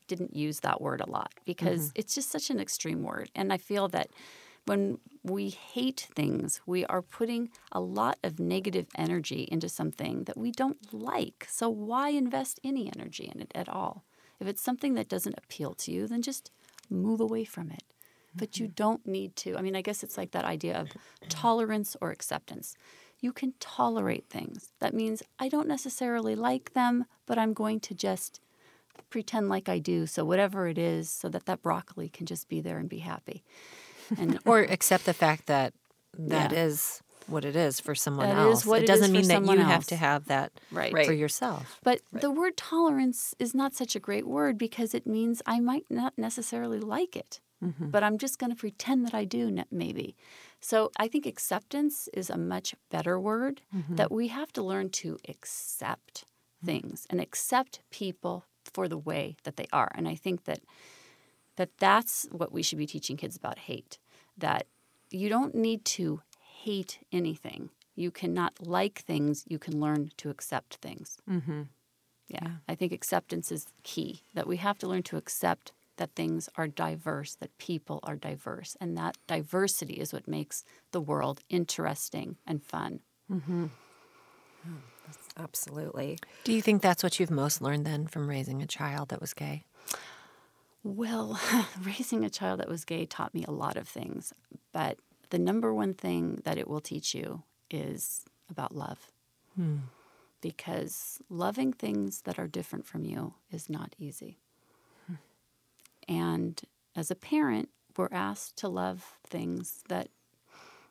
didn't 0.08 0.36
use 0.36 0.60
that 0.60 0.80
word 0.82 1.02
a 1.02 1.10
lot 1.10 1.34
because 1.46 1.88
mm-hmm. 1.88 2.00
it's 2.00 2.14
just 2.14 2.30
such 2.30 2.50
an 2.50 2.60
extreme 2.60 3.04
word. 3.04 3.32
And 3.34 3.52
I 3.52 3.58
feel 3.58 3.88
that 3.90 4.10
when 4.66 5.00
we 5.24 5.50
hate 5.50 6.08
things, 6.16 6.62
we 6.66 6.86
are 6.86 7.02
putting 7.02 7.50
a 7.72 7.80
lot 7.80 8.18
of 8.24 8.40
negative 8.40 8.88
energy 8.96 9.48
into 9.52 9.70
something 9.70 10.26
that 10.26 10.38
we 10.38 10.52
don't 10.52 10.94
like. 10.94 11.48
So 11.50 11.70
why 11.70 12.10
invest 12.10 12.60
any 12.64 12.92
energy 12.96 13.32
in 13.34 13.42
it 13.42 13.52
at 13.56 13.70
all? 13.70 14.04
If 14.40 14.48
it's 14.48 14.62
something 14.62 14.96
that 14.96 15.10
doesn't 15.10 15.38
appeal 15.38 15.74
to 15.76 15.92
you, 15.92 16.08
then 16.08 16.22
just 16.22 16.52
move 16.90 17.22
away 17.22 17.46
from 17.46 17.72
it. 17.72 17.84
But 18.36 18.60
you 18.60 18.66
mm-hmm. 18.66 18.74
don't 18.76 19.08
need 19.08 19.36
to. 19.38 19.56
I 19.58 19.62
mean, 19.62 19.76
I 19.76 19.82
guess 19.82 20.04
it's 20.04 20.18
like 20.18 20.32
that 20.32 20.46
idea 20.46 20.80
of 20.80 20.90
tolerance 21.30 21.96
or 22.02 22.12
acceptance. 22.12 22.76
You 23.20 23.32
can 23.32 23.54
tolerate 23.60 24.28
things. 24.30 24.72
That 24.80 24.94
means 24.94 25.24
I 25.40 25.48
don't 25.48 25.68
necessarily 25.68 26.36
like 26.36 26.74
them, 26.74 27.06
but 27.26 27.38
I'm 27.38 27.54
going 27.54 27.80
to 27.82 27.94
just 27.94 28.42
pretend 29.10 29.50
like 29.50 29.70
I 29.70 29.80
do. 29.80 30.06
So 30.06 30.26
whatever 30.26 30.68
it 30.68 30.78
is, 30.78 31.10
so 31.10 31.30
that 31.30 31.46
that 31.46 31.62
broccoli 31.62 32.10
can 32.10 32.26
just 32.26 32.50
be 32.50 32.60
there 32.60 32.80
and 32.80 32.90
be 32.90 33.00
happy. 33.00 33.44
And 34.18 34.40
or 34.46 34.60
accept 34.60 35.06
the 35.06 35.14
fact 35.14 35.48
that 35.48 35.74
that 36.18 36.52
Yeah. 36.52 36.66
is 36.66 37.02
what 37.28 37.46
it 37.46 37.56
is 37.56 37.80
for 37.80 37.96
someone 37.96 38.30
That 38.30 38.38
else. 38.38 38.60
is 38.62 38.66
what 38.66 38.80
it 38.82 38.84
it 38.84 38.88
doesn't 38.88 39.12
mean 39.12 39.28
that 39.28 39.46
you 39.46 39.58
have 39.58 39.86
to 39.88 39.96
have 39.96 40.26
that 40.26 40.52
Right. 40.72 41.06
for 41.06 41.14
yourself. 41.14 41.80
But 41.84 42.02
the 42.12 42.32
word 42.32 42.58
tolerance 42.58 43.34
is 43.40 43.54
not 43.56 43.74
such 43.74 43.96
a 43.96 44.00
great 44.00 44.28
word 44.28 44.58
because 44.58 44.94
it 44.94 45.08
means 45.08 45.42
I 45.46 45.60
might 45.60 45.86
not 45.90 46.14
necessarily 46.18 46.80
like 46.80 47.16
it, 47.16 47.40
mm-hmm. 47.64 47.90
but 47.90 48.04
I'm 48.04 48.18
just 48.18 48.40
going 48.40 48.52
to 48.52 48.56
pretend 48.58 49.06
that 49.06 49.14
I 49.14 49.26
do, 49.26 49.58
maybe. 49.72 50.16
So 50.60 50.92
I 50.98 51.08
think 51.08 51.26
acceptance 51.26 52.10
is 52.14 52.30
a 52.30 52.38
much 52.38 52.76
better 52.90 53.20
word 53.20 53.62
mm-hmm. 53.76 53.96
that 53.96 54.12
we 54.12 54.28
have 54.30 54.52
to 54.54 54.64
learn 54.64 54.90
to 54.92 55.18
accept 55.28 56.26
mm-hmm. 56.26 56.66
things 56.68 57.08
and 57.10 57.20
accept 57.22 57.80
people 57.90 58.46
for 58.64 58.88
the 58.88 58.98
way 58.98 59.36
that 59.44 59.58
they 59.58 59.68
are. 59.74 59.92
And 59.96 60.08
I 60.08 60.16
think 60.16 60.46
that 60.46 60.60
that 61.56 61.70
that's 61.80 62.28
what 62.32 62.52
we 62.52 62.64
should 62.64 62.78
be 62.78 62.88
teaching 62.88 63.18
kids 63.18 63.36
about 63.36 63.60
hate 63.60 63.98
that 64.38 64.66
you 65.12 65.30
don't 65.30 65.54
need 65.56 65.86
to 65.86 66.22
hate 66.64 67.00
anything 67.12 67.70
you 67.96 68.10
cannot 68.12 68.54
like 68.60 69.00
things 69.00 69.44
you 69.48 69.60
can 69.60 69.80
learn 69.80 70.10
to 70.18 70.30
accept 70.30 70.76
things 70.76 71.18
Mm-hmm. 71.30 71.64
yeah, 72.28 72.48
I 72.68 72.76
think 72.76 72.92
acceptance 72.92 73.52
is 73.52 73.68
key. 73.84 74.24
That 74.34 74.48
we 74.48 74.58
have 74.58 74.78
to 74.80 74.88
learn 74.88 75.04
to 75.04 75.18
accept 75.18 75.72
that 75.98 76.16
things 76.16 76.50
are 76.56 76.68
diverse, 76.68 77.36
that 77.36 77.56
people 77.58 78.00
are 78.04 78.16
diverse, 78.16 78.76
and 78.82 78.98
that 78.98 79.18
diversity 79.28 79.94
is 79.96 80.12
what 80.12 80.28
makes 80.28 80.64
the 80.92 81.02
world 81.02 81.42
interesting 81.50 82.38
and 82.48 82.64
fun. 82.64 83.02
Absolutely. 85.38 86.18
Do 86.44 86.54
you 86.54 86.62
think 86.62 86.82
that's 86.82 87.04
what 87.04 87.20
you've 87.20 87.32
most 87.32 87.62
learned 87.62 87.86
then 87.86 88.08
from 88.08 88.28
raising 88.28 88.62
a 88.62 88.68
child 88.68 89.10
that 89.10 89.22
was 89.22 89.34
gay? 89.34 89.64
Well, 90.84 91.40
raising 91.82 92.26
a 92.26 92.30
child 92.30 92.60
that 92.60 92.70
was 92.70 92.86
gay 92.86 93.06
taught 93.06 93.34
me 93.34 93.46
a 93.48 93.52
lot 93.52 93.78
of 93.78 93.88
things, 93.88 94.34
but 94.72 95.00
the 95.30 95.40
number 95.40 95.74
one 95.74 95.94
thing 95.94 96.42
that 96.44 96.58
it 96.58 96.68
will 96.68 96.82
teach 96.82 97.16
you 97.16 97.44
is 97.72 98.26
about 98.50 98.76
love. 98.76 99.12
Hmm. 99.56 99.78
Because 100.42 101.20
loving 101.30 101.72
things 101.72 102.22
that 102.24 102.38
are 102.38 102.48
different 102.48 102.86
from 102.86 103.06
you 103.06 103.36
is 103.50 103.70
not 103.70 103.96
easy. 103.98 104.40
Hmm. 105.08 105.14
And 106.08 106.62
as 106.96 107.10
a 107.10 107.16
parent, 107.16 107.70
we're 107.96 108.10
asked 108.12 108.58
to 108.58 108.68
love 108.68 109.18
things 109.26 109.84
that 109.88 110.10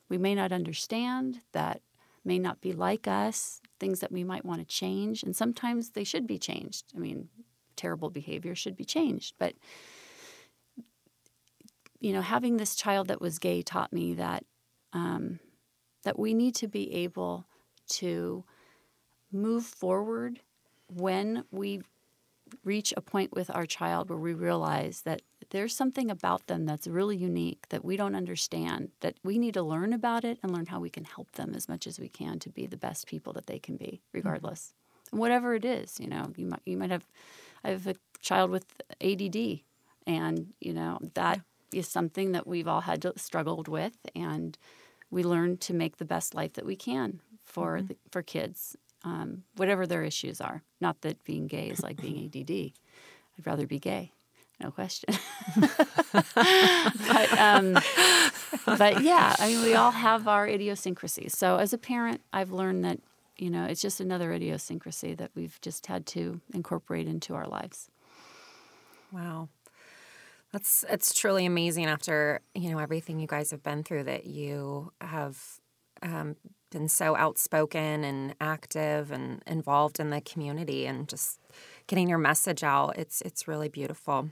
we 0.08 0.16
may 0.16 0.34
not 0.34 0.52
understand, 0.52 1.40
that 1.52 1.82
may 2.24 2.38
not 2.38 2.60
be 2.60 2.72
like 2.72 3.06
us, 3.06 3.60
things 3.78 4.00
that 4.00 4.12
we 4.12 4.24
might 4.24 4.44
want 4.44 4.60
to 4.60 4.66
change. 4.66 5.22
And 5.22 5.36
sometimes 5.36 5.90
they 5.90 6.04
should 6.04 6.26
be 6.26 6.38
changed. 6.38 6.86
I 6.94 6.98
mean, 6.98 7.28
terrible 7.82 8.10
behavior 8.10 8.54
should 8.54 8.76
be 8.76 8.84
changed. 8.84 9.34
But, 9.38 9.54
you 12.00 12.12
know, 12.12 12.20
having 12.20 12.56
this 12.56 12.76
child 12.76 13.08
that 13.08 13.20
was 13.20 13.38
gay 13.38 13.62
taught 13.62 13.92
me 13.92 14.14
that, 14.14 14.44
um, 14.92 15.40
that 16.04 16.18
we 16.18 16.32
need 16.32 16.54
to 16.56 16.68
be 16.68 16.92
able 16.94 17.44
to 17.88 18.44
move 19.32 19.64
forward 19.64 20.40
when 20.86 21.44
we 21.50 21.82
reach 22.64 22.92
a 22.96 23.00
point 23.00 23.32
with 23.32 23.50
our 23.54 23.66
child 23.66 24.10
where 24.10 24.18
we 24.18 24.34
realize 24.34 25.02
that 25.02 25.22
there's 25.50 25.74
something 25.74 26.10
about 26.10 26.46
them 26.46 26.66
that's 26.66 26.86
really 26.86 27.16
unique 27.16 27.66
that 27.70 27.84
we 27.84 27.96
don't 27.96 28.14
understand 28.14 28.90
that 29.00 29.14
we 29.24 29.38
need 29.38 29.54
to 29.54 29.62
learn 29.62 29.92
about 29.92 30.24
it 30.24 30.38
and 30.42 30.52
learn 30.52 30.66
how 30.66 30.78
we 30.78 30.90
can 30.90 31.04
help 31.04 31.32
them 31.32 31.54
as 31.54 31.68
much 31.68 31.86
as 31.86 31.98
we 31.98 32.08
can 32.08 32.38
to 32.38 32.50
be 32.50 32.66
the 32.66 32.76
best 32.76 33.06
people 33.06 33.32
that 33.32 33.46
they 33.46 33.58
can 33.58 33.76
be 33.76 34.02
regardless 34.12 34.74
and 35.10 35.20
whatever 35.20 35.54
it 35.54 35.64
is 35.64 35.98
you 35.98 36.06
know 36.06 36.30
you 36.36 36.46
might 36.46 36.60
you 36.66 36.76
might 36.76 36.90
have 36.90 37.06
i 37.64 37.70
have 37.70 37.86
a 37.86 37.94
child 38.20 38.50
with 38.50 38.66
add 39.00 39.62
and 40.06 40.52
you 40.60 40.72
know 40.72 40.98
that 41.14 41.40
is 41.72 41.88
something 41.88 42.32
that 42.32 42.46
we've 42.46 42.68
all 42.68 42.82
had 42.82 43.00
to 43.02 43.12
struggled 43.16 43.68
with 43.68 43.96
and 44.14 44.58
we 45.10 45.22
learn 45.22 45.56
to 45.58 45.74
make 45.74 45.96
the 45.96 46.04
best 46.04 46.34
life 46.34 46.54
that 46.54 46.64
we 46.64 46.76
can 46.76 47.20
for 47.44 47.82
the, 47.82 47.96
for 48.10 48.22
kids 48.22 48.76
um, 49.04 49.44
whatever 49.56 49.86
their 49.86 50.02
issues 50.02 50.40
are. 50.40 50.62
Not 50.80 51.00
that 51.02 51.22
being 51.24 51.46
gay 51.46 51.68
is 51.68 51.82
like 51.82 52.00
being 52.00 52.26
ADD. 52.26 52.50
I'd 52.50 53.46
rather 53.46 53.66
be 53.66 53.78
gay, 53.78 54.12
no 54.60 54.70
question. 54.70 55.14
but 56.12 57.38
um, 57.38 57.78
but 58.66 59.02
yeah, 59.02 59.34
I 59.38 59.48
mean, 59.48 59.62
we 59.62 59.74
all 59.74 59.90
have 59.90 60.28
our 60.28 60.46
idiosyncrasies. 60.46 61.36
So 61.36 61.56
as 61.56 61.72
a 61.72 61.78
parent, 61.78 62.20
I've 62.32 62.52
learned 62.52 62.84
that 62.84 63.00
you 63.36 63.50
know 63.50 63.64
it's 63.64 63.82
just 63.82 64.00
another 64.00 64.32
idiosyncrasy 64.32 65.14
that 65.14 65.30
we've 65.34 65.60
just 65.60 65.86
had 65.86 66.06
to 66.06 66.40
incorporate 66.54 67.06
into 67.06 67.34
our 67.34 67.46
lives. 67.46 67.90
Wow. 69.12 69.48
That's 70.52 70.84
it's 70.90 71.14
truly 71.14 71.46
amazing 71.46 71.86
after, 71.86 72.40
you 72.54 72.70
know, 72.70 72.78
everything 72.78 73.18
you 73.18 73.26
guys 73.26 73.50
have 73.50 73.62
been 73.62 73.82
through 73.82 74.04
that 74.04 74.26
you 74.26 74.92
have 75.00 75.38
um, 76.02 76.36
been 76.70 76.88
so 76.88 77.16
outspoken 77.16 78.04
and 78.04 78.34
active 78.40 79.10
and 79.10 79.42
involved 79.46 79.98
in 79.98 80.10
the 80.10 80.20
community 80.20 80.86
and 80.86 81.08
just 81.08 81.40
getting 81.86 82.08
your 82.08 82.18
message 82.18 82.62
out. 82.62 82.98
It's 82.98 83.22
it's 83.22 83.48
really 83.48 83.68
beautiful. 83.68 84.30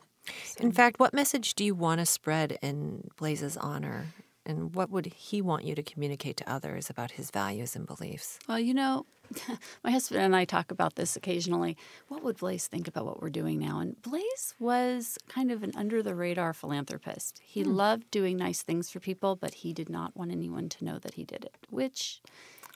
In 0.59 0.73
fact, 0.73 1.01
what 1.01 1.15
message 1.15 1.55
do 1.55 1.65
you 1.65 1.75
want 1.75 2.01
to 2.01 2.07
spread 2.07 2.59
in 2.61 3.09
Blaze's 3.17 3.57
honor? 3.57 4.07
And 4.46 4.74
what 4.74 4.90
would 4.90 5.07
he 5.07 5.42
want 5.42 5.64
you 5.64 5.74
to 5.74 5.83
communicate 5.83 6.37
to 6.38 6.50
others 6.50 6.88
about 6.88 7.12
his 7.12 7.31
values 7.31 7.76
and 7.76 7.87
beliefs? 7.87 8.38
Well, 8.48 8.59
you 8.59 8.72
know, 8.72 9.07
my 9.85 9.90
husband 9.90 10.22
and 10.22 10.35
I 10.35 10.44
talk 10.44 10.70
about 10.70 10.96
this 10.96 11.16
occasionally. 11.16 11.76
What 12.09 12.22
would 12.22 12.38
Blaze 12.38 12.66
think 12.66 12.88
about 12.88 13.05
what 13.05 13.20
we're 13.20 13.31
doing 13.31 13.59
now? 13.59 13.81
And 13.81 14.00
Blaze 14.03 14.55
was 14.59 15.18
kind 15.29 15.50
of 15.50 15.62
an 15.62 15.72
under 15.76 16.03
the 16.03 16.14
radar 16.14 16.53
philanthropist. 16.53 17.40
He 17.44 17.62
hmm. 17.62 17.72
loved 17.72 18.11
doing 18.11 18.37
nice 18.37 18.62
things 18.62 18.90
for 18.90 19.00
people, 19.00 19.37
but 19.37 19.55
he 19.55 19.72
did 19.72 19.88
not 19.88 20.16
want 20.16 20.33
anyone 20.33 20.68
to 20.70 20.85
know 20.85 20.98
that 20.98 21.14
he 21.14 21.24
did 21.24 21.44
it, 21.44 21.57
which 21.68 22.20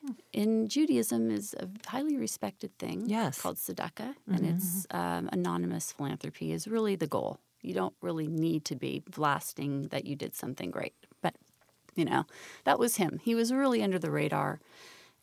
hmm. 0.05 0.13
in 0.33 0.69
Judaism 0.69 1.31
is 1.31 1.55
a 1.59 1.69
highly 1.89 2.17
respected 2.17 2.77
thing 2.79 3.05
Yes. 3.07 3.41
called 3.41 3.57
tzedakah, 3.57 4.15
and 4.29 4.41
mm-hmm. 4.41 4.57
it's 4.57 4.87
um, 4.91 5.29
anonymous 5.33 5.93
philanthropy 5.93 6.53
is 6.53 6.69
really 6.69 6.95
the 6.95 7.07
goal. 7.07 7.41
You 7.63 7.73
don't 7.73 7.95
really 8.03 8.27
need 8.27 8.67
to 8.67 8.77
be 8.77 9.03
blasting 9.11 9.89
that 9.89 10.05
you 10.05 10.17
did 10.17 10.35
something 10.35 10.71
great, 10.71 10.93
you 11.95 12.05
know 12.05 12.25
that 12.65 12.79
was 12.79 12.97
him. 12.97 13.21
He 13.23 13.35
was 13.35 13.53
really 13.53 13.83
under 13.83 13.99
the 13.99 14.11
radar 14.11 14.61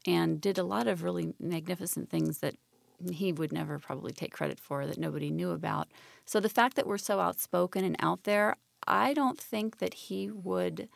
and 0.05 0.41
did 0.41 0.57
a 0.57 0.63
lot 0.63 0.87
of 0.87 1.03
really 1.03 1.33
magnificent 1.39 2.09
things 2.09 2.39
that 2.39 2.55
he 3.11 3.31
would 3.31 3.51
never 3.51 3.79
probably 3.79 4.11
take 4.11 4.31
credit 4.31 4.59
for 4.59 4.85
that 4.85 4.97
nobody 4.97 5.31
knew 5.31 5.51
about. 5.51 5.87
So 6.25 6.39
the 6.39 6.49
fact 6.49 6.75
that 6.75 6.87
we're 6.87 6.97
so 6.97 7.19
outspoken 7.19 7.83
and 7.83 7.95
out 7.99 8.23
there, 8.23 8.55
I 8.87 9.13
don't 9.13 9.39
think 9.39 9.79
that 9.79 9.93
he 9.93 10.29
would 10.29 10.87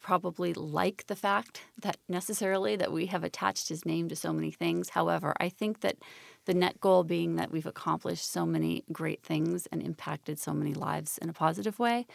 probably 0.00 0.52
like 0.52 1.06
the 1.06 1.16
fact 1.16 1.62
that 1.80 1.96
necessarily 2.08 2.76
that 2.76 2.92
we 2.92 3.06
have 3.06 3.24
attached 3.24 3.70
his 3.70 3.86
name 3.86 4.08
to 4.08 4.14
so 4.14 4.32
many 4.32 4.50
things. 4.50 4.90
However, 4.90 5.32
I 5.40 5.48
think 5.48 5.80
that 5.80 5.96
the 6.44 6.52
net 6.52 6.78
goal 6.78 7.04
being 7.04 7.36
that 7.36 7.50
we've 7.50 7.64
accomplished 7.64 8.30
so 8.30 8.44
many 8.44 8.84
great 8.92 9.22
things 9.22 9.66
and 9.72 9.82
impacted 9.82 10.38
so 10.38 10.52
many 10.52 10.74
lives 10.74 11.16
in 11.18 11.30
a 11.30 11.32
positive 11.32 11.78
way, 11.78 12.06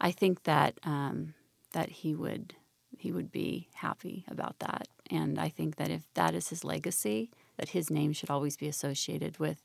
I 0.00 0.12
think 0.12 0.44
that 0.44 0.78
um, 0.82 1.34
that 1.76 1.90
he 1.90 2.14
would 2.14 2.54
he 2.98 3.12
would 3.12 3.30
be 3.30 3.68
happy 3.74 4.24
about 4.28 4.58
that. 4.60 4.88
And 5.10 5.38
I 5.38 5.50
think 5.50 5.76
that 5.76 5.90
if 5.90 6.02
that 6.14 6.34
is 6.34 6.48
his 6.48 6.64
legacy, 6.64 7.30
that 7.58 7.68
his 7.68 7.90
name 7.90 8.14
should 8.14 8.30
always 8.30 8.56
be 8.56 8.66
associated 8.66 9.38
with 9.38 9.60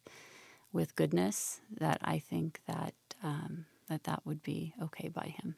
with 0.73 0.97
goodness. 0.97 1.61
That 1.79 1.99
I 2.03 2.19
think 2.19 2.59
that 2.67 2.93
um, 3.23 3.65
that 3.87 4.03
that 4.03 4.25
would 4.25 4.43
be 4.43 4.73
okay 4.83 5.07
by 5.07 5.33
him. 5.39 5.55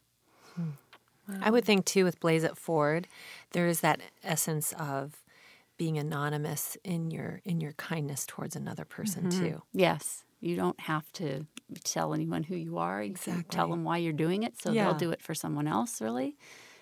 I 1.42 1.50
would 1.50 1.66
think 1.66 1.86
too 1.86 2.04
with 2.04 2.20
Blaze 2.20 2.44
It 2.44 2.56
Forward, 2.58 3.08
there 3.54 3.66
is 3.66 3.80
that 3.80 4.00
essence 4.24 4.74
of 4.74 5.24
being 5.78 5.98
anonymous 5.98 6.78
in 6.84 7.10
your 7.10 7.42
in 7.46 7.60
your 7.62 7.74
kindness 7.74 8.26
towards 8.28 8.56
another 8.56 8.86
person 8.86 9.24
Mm-hmm. 9.24 9.46
too. 9.46 9.62
Yes, 9.74 10.24
you 10.44 10.56
don't 10.56 10.80
have 10.82 11.12
to 11.14 11.46
tell 11.84 12.14
anyone 12.14 12.44
who 12.44 12.56
you 12.56 12.78
are. 12.78 13.02
You 13.02 13.14
can 13.14 13.44
tell 13.50 13.68
them 13.70 13.84
why 13.84 13.98
you're 13.98 14.14
doing 14.14 14.44
it, 14.44 14.60
so 14.62 14.72
Yeah. 14.72 14.86
they'll 14.86 14.98
do 14.98 15.12
it 15.12 15.22
for 15.22 15.34
someone 15.34 15.68
else, 15.68 16.02
really. 16.02 16.36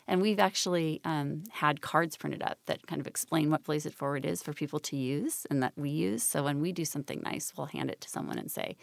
And 0.08 0.22
we've 0.22 0.40
actually 0.40 1.00
um, 1.06 1.44
had 1.52 1.82
cards 1.82 2.18
printed 2.18 2.42
up 2.42 2.58
that 2.66 2.88
kind 2.88 3.00
of 3.00 3.08
explain 3.08 3.52
what 3.52 3.64
Blaze 3.64 3.86
It 3.86 3.94
Forward 3.94 4.26
is 4.26 4.42
for 4.42 4.52
people 4.52 4.80
to 4.80 4.98
use 4.98 5.46
and 5.50 5.62
that 5.62 5.74
we 5.78 5.90
use. 5.92 6.24
So 6.24 6.44
when 6.44 6.60
we 6.60 6.72
do 6.72 6.86
something 6.86 7.22
nice, 7.24 7.54
we'll 7.56 7.68
hand 7.68 7.92
it 7.92 8.02
to 8.02 8.10
someone 8.10 8.40
and 8.40 8.52
say, 8.52 8.76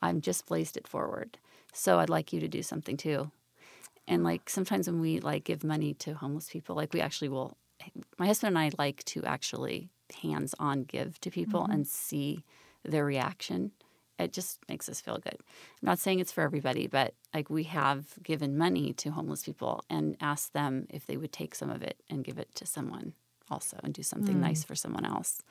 I'm 0.00 0.20
just 0.20 0.46
blazed 0.46 0.76
it 0.76 0.86
forward. 0.86 1.38
So 1.72 1.98
I'd 1.98 2.08
like 2.08 2.32
you 2.32 2.40
to 2.40 2.48
do 2.48 2.62
something 2.62 2.96
too. 2.96 3.30
And 4.06 4.22
like 4.22 4.48
sometimes 4.48 4.86
when 4.86 5.00
we 5.00 5.18
like 5.18 5.44
give 5.44 5.64
money 5.64 5.92
to 5.94 6.14
homeless 6.14 6.48
people, 6.48 6.76
like 6.76 6.92
we 6.92 7.00
actually 7.00 7.30
will, 7.30 7.56
my 8.18 8.26
husband 8.26 8.56
and 8.56 8.58
I 8.58 8.70
like 8.78 9.02
to 9.06 9.24
actually 9.24 9.88
hands 10.22 10.54
on 10.58 10.84
give 10.84 11.20
to 11.22 11.30
people 11.30 11.64
and 11.64 11.86
see 11.86 12.44
their 12.84 13.04
reaction. 13.04 13.72
It 14.18 14.32
just 14.32 14.60
makes 14.68 14.88
us 14.88 15.00
feel 15.00 15.18
good. 15.18 15.36
I'm 15.36 15.86
not 15.86 15.98
saying 15.98 16.20
it's 16.20 16.32
for 16.32 16.42
everybody, 16.42 16.86
but 16.86 17.14
like 17.32 17.50
we 17.50 17.64
have 17.64 18.22
given 18.22 18.56
money 18.56 18.92
to 18.94 19.10
homeless 19.10 19.42
people 19.42 19.84
and 19.90 20.16
asked 20.20 20.52
them 20.52 20.86
if 20.90 21.06
they 21.06 21.16
would 21.16 21.32
take 21.32 21.54
some 21.54 21.70
of 21.70 21.82
it 21.82 22.00
and 22.08 22.24
give 22.24 22.38
it 22.38 22.54
to 22.56 22.66
someone 22.66 23.14
also 23.50 23.78
and 23.82 23.92
do 23.92 24.02
something 24.02 24.36
mm. 24.36 24.40
nice 24.40 24.62
for 24.64 24.74
someone 24.74 25.04
else. 25.04 25.42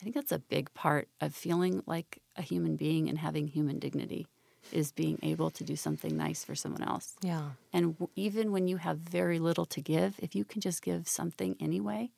I 0.00 0.02
think 0.02 0.14
that's 0.14 0.32
a 0.32 0.38
big 0.38 0.72
part 0.74 1.08
of 1.20 1.34
feeling 1.34 1.82
like 1.86 2.18
a 2.36 2.42
human 2.42 2.76
being 2.76 3.08
and 3.08 3.18
having 3.18 3.48
human 3.48 3.78
dignity 3.78 4.26
is 4.70 4.92
being 4.92 5.18
able 5.22 5.50
to 5.50 5.64
do 5.64 5.76
something 5.76 6.16
nice 6.16 6.44
for 6.44 6.54
someone 6.54 6.82
else. 6.82 7.14
Yeah. 7.22 7.50
And 7.72 7.94
w- 7.94 8.10
even 8.14 8.52
when 8.52 8.68
you 8.68 8.76
have 8.76 8.98
very 8.98 9.38
little 9.38 9.66
to 9.66 9.80
give, 9.80 10.14
if 10.18 10.34
you 10.34 10.44
can 10.44 10.60
just 10.60 10.82
give 10.82 11.08
something 11.08 11.56
anyway, 11.60 12.10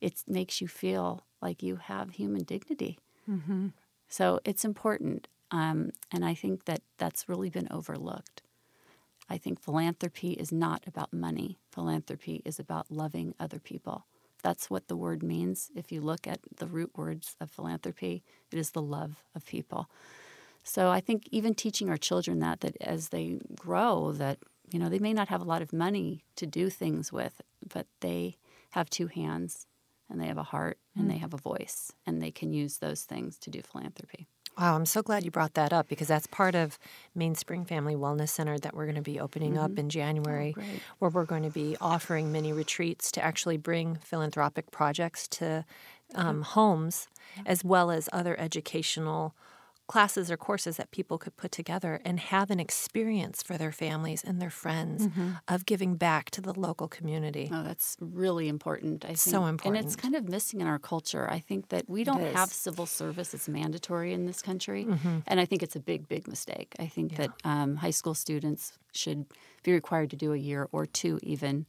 it 0.00 0.22
makes 0.26 0.60
you 0.60 0.68
feel 0.68 1.24
like 1.40 1.62
you 1.62 1.76
have 1.76 2.12
human 2.12 2.44
dignity. 2.44 2.98
Mm-hmm. 3.30 3.68
So 4.08 4.40
it's 4.44 4.64
important. 4.64 5.28
Um, 5.50 5.90
and 6.12 6.24
I 6.24 6.34
think 6.34 6.64
that 6.64 6.82
that's 6.98 7.28
really 7.28 7.50
been 7.50 7.68
overlooked. 7.70 8.42
I 9.28 9.38
think 9.38 9.60
philanthropy 9.60 10.32
is 10.32 10.52
not 10.52 10.84
about 10.86 11.12
money, 11.12 11.58
philanthropy 11.70 12.42
is 12.44 12.58
about 12.58 12.90
loving 12.90 13.34
other 13.40 13.58
people. 13.58 14.06
That's 14.42 14.70
what 14.70 14.86
the 14.86 14.96
word 14.96 15.22
means. 15.22 15.70
If 15.74 15.90
you 15.90 16.00
look 16.00 16.26
at 16.26 16.40
the 16.56 16.66
root 16.66 16.92
words 16.96 17.34
of 17.40 17.50
philanthropy, 17.50 18.22
it 18.52 18.58
is 18.58 18.70
the 18.70 18.82
love 18.82 19.24
of 19.34 19.44
people. 19.44 19.88
So 20.62 20.90
I 20.90 21.00
think 21.00 21.28
even 21.30 21.54
teaching 21.54 21.88
our 21.88 21.96
children 21.96 22.38
that 22.40 22.60
that 22.60 22.76
as 22.80 23.08
they 23.08 23.38
grow 23.56 24.12
that 24.12 24.38
you 24.70 24.78
know 24.78 24.88
they 24.88 24.98
may 24.98 25.12
not 25.12 25.28
have 25.28 25.40
a 25.40 25.44
lot 25.44 25.62
of 25.62 25.72
money 25.72 26.24
to 26.36 26.46
do 26.46 26.70
things 26.70 27.12
with, 27.12 27.40
but 27.72 27.86
they 28.00 28.36
have 28.70 28.90
two 28.90 29.06
hands 29.06 29.66
and 30.08 30.20
they 30.20 30.26
have 30.26 30.38
a 30.38 30.42
heart 30.42 30.78
and 30.96 31.10
they 31.10 31.18
have 31.18 31.34
a 31.34 31.38
voice 31.38 31.92
and 32.06 32.22
they 32.22 32.30
can 32.30 32.52
use 32.52 32.78
those 32.78 33.02
things 33.02 33.38
to 33.38 33.50
do 33.50 33.62
philanthropy. 33.62 34.28
Wow, 34.58 34.74
I'm 34.74 34.86
so 34.86 35.02
glad 35.02 35.22
you 35.22 35.30
brought 35.30 35.52
that 35.54 35.72
up 35.72 35.86
because 35.86 36.08
that's 36.08 36.26
part 36.26 36.54
of 36.54 36.78
Mainspring 37.14 37.66
Family 37.66 37.94
Wellness 37.94 38.30
Center 38.30 38.58
that 38.58 38.74
we're 38.74 38.86
going 38.86 38.96
to 38.96 39.02
be 39.02 39.20
opening 39.20 39.58
up 39.58 39.78
in 39.78 39.90
January, 39.90 40.52
great. 40.52 40.80
where 40.98 41.10
we're 41.10 41.26
going 41.26 41.42
to 41.42 41.50
be 41.50 41.76
offering 41.78 42.32
mini 42.32 42.54
retreats 42.54 43.12
to 43.12 43.22
actually 43.22 43.58
bring 43.58 43.96
philanthropic 43.96 44.70
projects 44.70 45.28
to 45.28 45.66
um, 46.14 46.40
homes, 46.40 47.08
as 47.44 47.64
well 47.64 47.90
as 47.90 48.08
other 48.14 48.38
educational 48.40 49.34
classes 49.86 50.30
or 50.30 50.36
courses 50.36 50.76
that 50.76 50.90
people 50.90 51.18
could 51.18 51.36
put 51.36 51.52
together 51.52 52.00
and 52.04 52.18
have 52.18 52.50
an 52.50 52.58
experience 52.58 53.42
for 53.42 53.56
their 53.56 53.72
families 53.72 54.24
and 54.24 54.40
their 54.42 54.50
friends 54.50 55.08
of 55.48 55.64
giving 55.66 55.96
back 55.96 56.30
to 56.30 56.40
the 56.40 56.52
local 56.52 56.88
community. 56.88 57.50
Oh, 57.52 57.62
that's 57.62 57.96
really 58.00 58.48
important. 58.48 59.04
I 59.04 59.08
think. 59.08 59.18
So 59.18 59.46
important. 59.46 59.76
And 59.76 59.86
it's 59.86 59.96
kind 59.96 60.14
of 60.14 60.28
missing 60.28 60.60
in 60.60 60.66
our 60.66 60.78
culture. 60.78 61.30
I 61.30 61.38
think 61.38 61.68
that 61.68 61.88
we 61.88 62.04
don't 62.04 62.34
have 62.34 62.50
civil 62.52 62.86
service. 62.86 63.32
It's 63.34 63.48
mandatory 63.48 64.12
in 64.12 64.26
this 64.26 64.42
country. 64.42 64.84
Mm-hmm. 64.84 65.18
And 65.26 65.40
I 65.40 65.44
think 65.44 65.62
it's 65.62 65.76
a 65.76 65.80
big, 65.80 66.08
big 66.08 66.26
mistake. 66.26 66.74
I 66.78 66.86
think 66.86 67.16
that 67.16 67.30
um, 67.44 67.76
high 67.76 67.90
school 67.90 68.14
students 68.14 68.72
should 68.92 69.26
be 69.62 69.72
required 69.72 70.10
to 70.10 70.16
do 70.16 70.32
a 70.32 70.36
year 70.36 70.68
or 70.72 70.86
two 70.86 71.20
even 71.22 71.66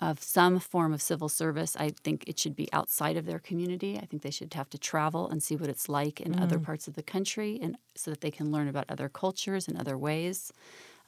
of 0.00 0.22
some 0.22 0.60
form 0.60 0.92
of 0.92 1.02
civil 1.02 1.28
service. 1.28 1.76
I 1.76 1.90
think 2.04 2.24
it 2.26 2.38
should 2.38 2.54
be 2.54 2.72
outside 2.72 3.16
of 3.16 3.26
their 3.26 3.40
community. 3.40 3.98
I 4.00 4.06
think 4.06 4.22
they 4.22 4.30
should 4.30 4.54
have 4.54 4.70
to 4.70 4.78
travel 4.78 5.28
and 5.28 5.42
see 5.42 5.56
what 5.56 5.68
it's 5.68 5.88
like 5.88 6.20
in 6.20 6.34
Mm. 6.34 6.42
other 6.42 6.58
parts 6.60 6.86
of 6.86 6.94
the 6.94 7.02
country 7.02 7.58
and 7.60 7.76
so 7.96 8.10
that 8.12 8.20
they 8.20 8.30
can 8.30 8.52
learn 8.52 8.68
about 8.68 8.84
other 8.88 9.08
cultures 9.08 9.66
and 9.66 9.76
other 9.76 9.98
ways. 9.98 10.52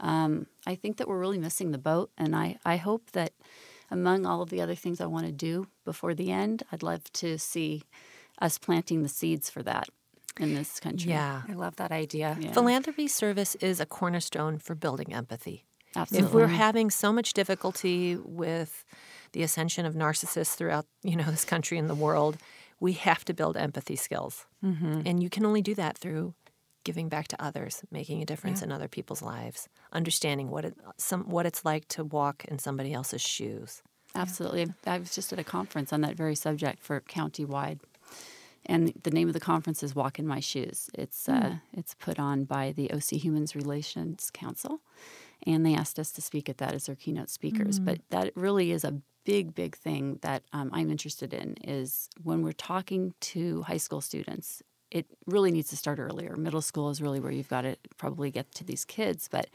Um, 0.01 0.47
I 0.67 0.75
think 0.75 0.97
that 0.97 1.07
we're 1.09 1.21
really 1.21 1.39
missing 1.39 1.71
the 1.73 1.79
boat, 1.79 2.11
and 2.19 2.35
I, 2.35 2.59
I 2.65 2.77
hope 2.79 3.11
that 3.13 3.33
among 3.91 4.25
all 4.27 4.41
of 4.43 4.51
the 4.51 4.61
other 4.61 4.75
things 4.75 5.01
I 5.01 5.07
want 5.07 5.27
to 5.27 5.33
do 5.33 5.67
before 5.85 6.15
the 6.15 6.31
end, 6.33 6.63
I'd 6.73 6.83
love 6.83 7.13
to 7.15 7.39
see 7.39 7.83
us 8.41 8.57
planting 8.59 9.03
the 9.03 9.09
seeds 9.09 9.51
for 9.51 9.63
that 9.65 9.89
in 10.39 10.55
this 10.55 10.81
country. 10.81 11.11
Yeah. 11.11 11.43
I 11.49 11.53
love 11.53 11.77
that 11.77 11.93
idea. 11.93 12.37
Yeah. 12.41 12.53
Philanthropy 12.53 13.09
service 13.09 13.57
is 13.57 13.79
a 13.79 13.87
cornerstone 13.87 14.59
for 14.59 14.75
building 14.75 15.13
empathy. 15.13 15.65
Absolutely. 15.97 16.29
If 16.29 16.35
we're 16.35 16.47
having 16.47 16.91
so 16.91 17.13
much 17.13 17.33
difficulty 17.33 18.17
with 18.17 18.85
the 19.33 19.43
ascension 19.43 19.87
of 19.87 19.95
narcissists 19.95 20.55
throughout, 20.55 20.87
you 21.03 21.17
know, 21.17 21.25
this 21.31 21.45
country 21.45 21.79
and 21.79 21.89
the 21.89 21.95
world, 21.95 22.37
we 22.81 22.95
have 22.95 23.25
to 23.27 23.35
build 23.35 23.57
empathy 23.57 23.97
skills. 23.97 24.47
Mm-hmm. 24.65 25.03
And 25.07 25.23
you 25.23 25.31
can 25.31 25.45
only 25.45 25.63
do 25.63 25.75
that 25.75 25.99
through 25.99 26.35
giving 26.85 27.09
back 27.09 27.29
to 27.29 27.43
others, 27.43 27.83
making 27.91 28.23
a 28.23 28.27
difference 28.27 28.63
in 28.63 28.73
other 28.73 28.89
people's 28.89 29.23
lives, 29.23 29.69
understanding 29.93 30.49
what 30.49 30.65
it 30.65 30.75
some 30.97 31.29
what 31.29 31.47
it's 31.47 31.65
like 31.65 31.87
to 31.89 32.05
walk 32.05 32.45
in 32.47 32.59
somebody 32.59 32.93
else's 32.93 33.21
shoes. 33.21 33.83
Absolutely. 34.15 34.73
I 34.87 34.99
was 34.99 35.15
just 35.15 35.33
at 35.33 35.39
a 35.39 35.45
conference 35.45 35.93
on 35.93 36.01
that 36.01 36.17
very 36.17 36.35
subject 36.35 36.83
for 36.83 37.01
county-wide. 37.01 37.81
And 38.67 38.93
the 39.03 39.11
name 39.11 39.29
of 39.29 39.35
the 39.35 39.41
conference 39.41 39.83
is 39.83 39.95
Walk 39.95 40.19
in 40.19 40.27
My 40.27 40.41
Shoes. 40.41 40.91
It's 40.95 41.29
uh, 41.29 41.57
it's 41.73 41.95
put 41.95 42.19
on 42.19 42.45
by 42.45 42.73
the 42.73 42.91
OC 42.91 43.23
Humans 43.23 43.55
Relations 43.55 44.31
Council, 44.33 44.81
and 45.47 45.65
they 45.65 45.75
asked 45.75 45.99
us 45.99 46.13
to 46.13 46.21
speak 46.21 46.49
at 46.49 46.59
that 46.59 46.75
as 46.75 46.87
their 46.87 46.97
keynote 46.97 47.31
speakers. 47.31 47.79
But 47.79 48.01
that 48.11 48.33
really 48.37 48.73
is 48.73 48.85
a 48.85 49.01
big, 49.25 49.55
big 49.55 49.77
thing 49.77 50.19
that 50.23 50.43
um, 50.53 50.71
I'm 50.73 50.91
interested 50.91 51.33
in. 51.33 51.57
Is 51.63 52.09
when 52.23 52.43
we're 52.43 52.53
talking 52.53 53.15
to 53.21 53.63
high 53.63 53.77
school 53.79 54.01
students, 54.01 54.63
it 54.91 55.07
really 55.27 55.51
needs 55.51 55.71
to 55.71 55.77
start 55.77 55.99
earlier. 55.99 56.37
Middle 56.37 56.63
school 56.63 56.91
is 56.91 57.01
really 57.01 57.21
where 57.21 57.33
you've 57.33 57.49
got 57.49 57.63
to 57.63 57.77
probably 57.97 58.31
get 58.31 58.53
to 58.57 58.65
these 58.65 58.85
kids, 58.85 59.29
but 59.31 59.49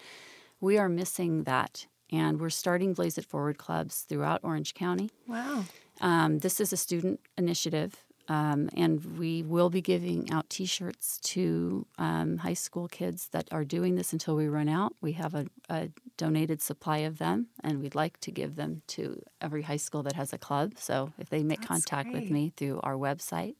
we 0.61 0.77
are 0.77 0.89
missing 0.89 1.43
that. 1.43 1.87
And 2.11 2.39
we're 2.39 2.51
starting 2.51 2.93
Blaze 2.93 3.17
It 3.17 3.25
Forward 3.25 3.57
clubs 3.57 4.01
throughout 4.01 4.39
Orange 4.43 4.75
County. 4.75 5.09
Wow. 5.27 5.65
Um, 6.01 6.39
this 6.39 6.59
is 6.59 6.71
a 6.71 6.77
student 6.77 7.19
initiative, 7.37 8.04
um, 8.27 8.69
and 8.75 9.17
we 9.17 9.43
will 9.43 9.69
be 9.69 9.81
giving 9.81 10.31
out 10.31 10.49
T-shirts 10.49 11.19
to 11.23 11.85
um, 11.97 12.37
high 12.37 12.53
school 12.55 12.87
kids 12.87 13.27
that 13.29 13.47
are 13.51 13.63
doing 13.63 13.95
this 13.95 14.13
until 14.13 14.35
we 14.35 14.47
run 14.47 14.67
out. 14.67 14.93
We 15.01 15.13
have 15.13 15.35
a, 15.35 15.45
a 15.69 15.89
donated 16.17 16.61
supply 16.61 16.99
of 16.99 17.17
them, 17.19 17.47
and 17.63 17.81
we'd 17.81 17.95
like 17.95 18.19
to 18.21 18.31
give 18.31 18.55
them 18.55 18.81
to 18.87 19.21
every 19.41 19.63
high 19.63 19.77
school 19.77 20.01
that 20.03 20.13
has 20.13 20.33
a 20.33 20.37
club. 20.37 20.73
So 20.77 21.13
if 21.19 21.29
they 21.29 21.43
make 21.43 21.61
contact 21.61 22.11
with 22.11 22.31
me 22.31 22.51
through 22.57 22.79
our 22.83 22.95
website, 22.95 23.55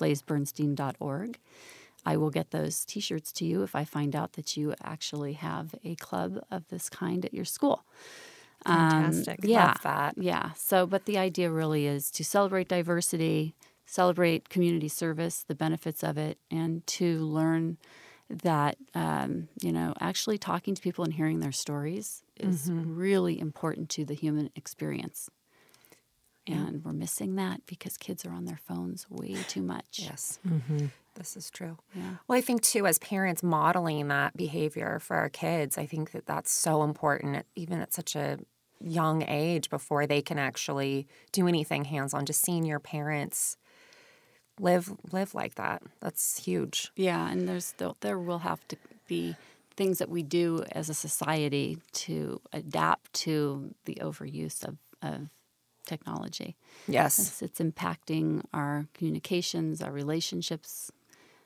blazebernstein.org, 0.00 1.38
I 2.06 2.16
will 2.16 2.30
get 2.30 2.50
those 2.50 2.84
T-shirts 2.84 3.32
to 3.34 3.44
you 3.44 3.62
if 3.62 3.74
I 3.74 3.84
find 3.84 4.16
out 4.16 4.34
that 4.34 4.56
you 4.56 4.74
actually 4.82 5.34
have 5.34 5.74
a 5.84 5.94
club 5.96 6.42
of 6.50 6.66
this 6.68 6.88
kind 6.88 7.24
at 7.24 7.34
your 7.34 7.44
school. 7.44 7.84
Um, 8.64 8.90
Fantastic. 8.90 9.40
yeah, 9.42 9.66
Love 9.66 9.82
that. 9.82 10.14
Yeah. 10.18 10.52
So, 10.56 10.86
but 10.86 11.04
the 11.04 11.18
idea 11.18 11.50
really 11.50 11.86
is 11.86 12.10
to 12.12 12.24
celebrate 12.24 12.68
diversity, 12.68 13.54
celebrate 13.88 14.50
community 14.50 14.88
service, 14.88 15.42
the 15.48 15.54
benefits 15.54 16.04
of 16.04 16.18
it, 16.18 16.38
and 16.50 16.86
to 16.86 17.18
learn 17.20 17.78
that 18.28 18.76
um, 18.94 19.48
you 19.62 19.72
know 19.72 19.94
actually 20.00 20.36
talking 20.38 20.74
to 20.74 20.82
people 20.82 21.04
and 21.04 21.14
hearing 21.14 21.40
their 21.40 21.52
stories 21.52 22.22
is 22.38 22.70
really 22.70 23.40
important 23.40 23.88
to 23.88 24.04
the 24.04 24.14
human 24.14 24.50
experience. 24.54 25.30
And 26.46 26.82
we're 26.82 26.92
missing 26.92 27.36
that 27.36 27.66
because 27.66 27.98
kids 27.98 28.24
are 28.24 28.32
on 28.32 28.46
their 28.46 28.58
phones 28.66 29.06
way 29.10 29.36
too 29.48 29.60
much. 29.60 30.00
Yes. 30.00 30.38
Mm-hmm. 30.48 30.86
This 31.14 31.36
is 31.36 31.50
true. 31.50 31.76
Yeah. 31.94 32.16
Well, 32.26 32.38
I 32.38 32.40
think 32.40 32.62
too, 32.62 32.86
as 32.86 32.98
parents 33.00 33.42
modeling 33.42 34.08
that 34.08 34.34
behavior 34.34 34.98
for 34.98 35.16
our 35.16 35.28
kids, 35.28 35.76
I 35.76 35.84
think 35.84 36.12
that 36.12 36.24
that's 36.24 36.50
so 36.50 36.84
important, 36.84 37.44
even 37.54 37.80
at 37.80 37.92
such 37.92 38.16
a 38.16 38.38
young 38.80 39.24
age 39.28 39.68
before 39.68 40.06
they 40.06 40.22
can 40.22 40.38
actually 40.38 41.06
do 41.32 41.48
anything 41.48 41.84
hands 41.84 42.14
on. 42.14 42.24
Just 42.24 42.42
seeing 42.42 42.64
your 42.64 42.80
parents 42.80 43.58
live 44.60 44.92
live 45.12 45.34
like 45.34 45.54
that. 45.56 45.82
That's 46.00 46.44
huge. 46.44 46.90
Yeah, 46.96 47.30
and 47.30 47.48
there's 47.48 47.72
there, 47.72 47.92
there 48.00 48.18
will 48.18 48.40
have 48.40 48.66
to 48.68 48.76
be 49.06 49.36
things 49.76 49.98
that 49.98 50.08
we 50.08 50.22
do 50.22 50.64
as 50.72 50.88
a 50.88 50.94
society 50.94 51.78
to 51.92 52.40
adapt 52.52 53.12
to 53.12 53.74
the 53.84 53.96
overuse 54.00 54.64
of, 54.66 54.76
of 55.02 55.28
technology. 55.86 56.56
Yes. 56.88 57.18
It's, 57.18 57.42
it's 57.42 57.60
impacting 57.60 58.42
our 58.52 58.86
communications, 58.92 59.80
our 59.80 59.92
relationships. 59.92 60.90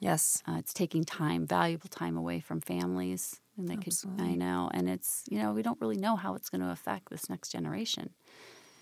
Yes. 0.01 0.42
Uh, 0.48 0.57
it's 0.59 0.72
taking 0.72 1.05
time, 1.05 1.46
valuable 1.46 1.88
time 1.88 2.16
away 2.16 2.40
from 2.40 2.61
families. 2.61 3.38
And 3.59 3.68
they 3.68 3.77
could, 3.77 3.94
I 4.18 4.35
know, 4.35 4.70
and 4.72 4.88
it's 4.88 5.25
you 5.29 5.38
know 5.38 5.53
we 5.53 5.61
don't 5.61 5.79
really 5.79 5.98
know 5.98 6.16
how 6.16 6.35
it's 6.35 6.48
going 6.48 6.62
to 6.62 6.70
affect 6.70 7.11
this 7.11 7.29
next 7.29 7.51
generation, 7.51 8.09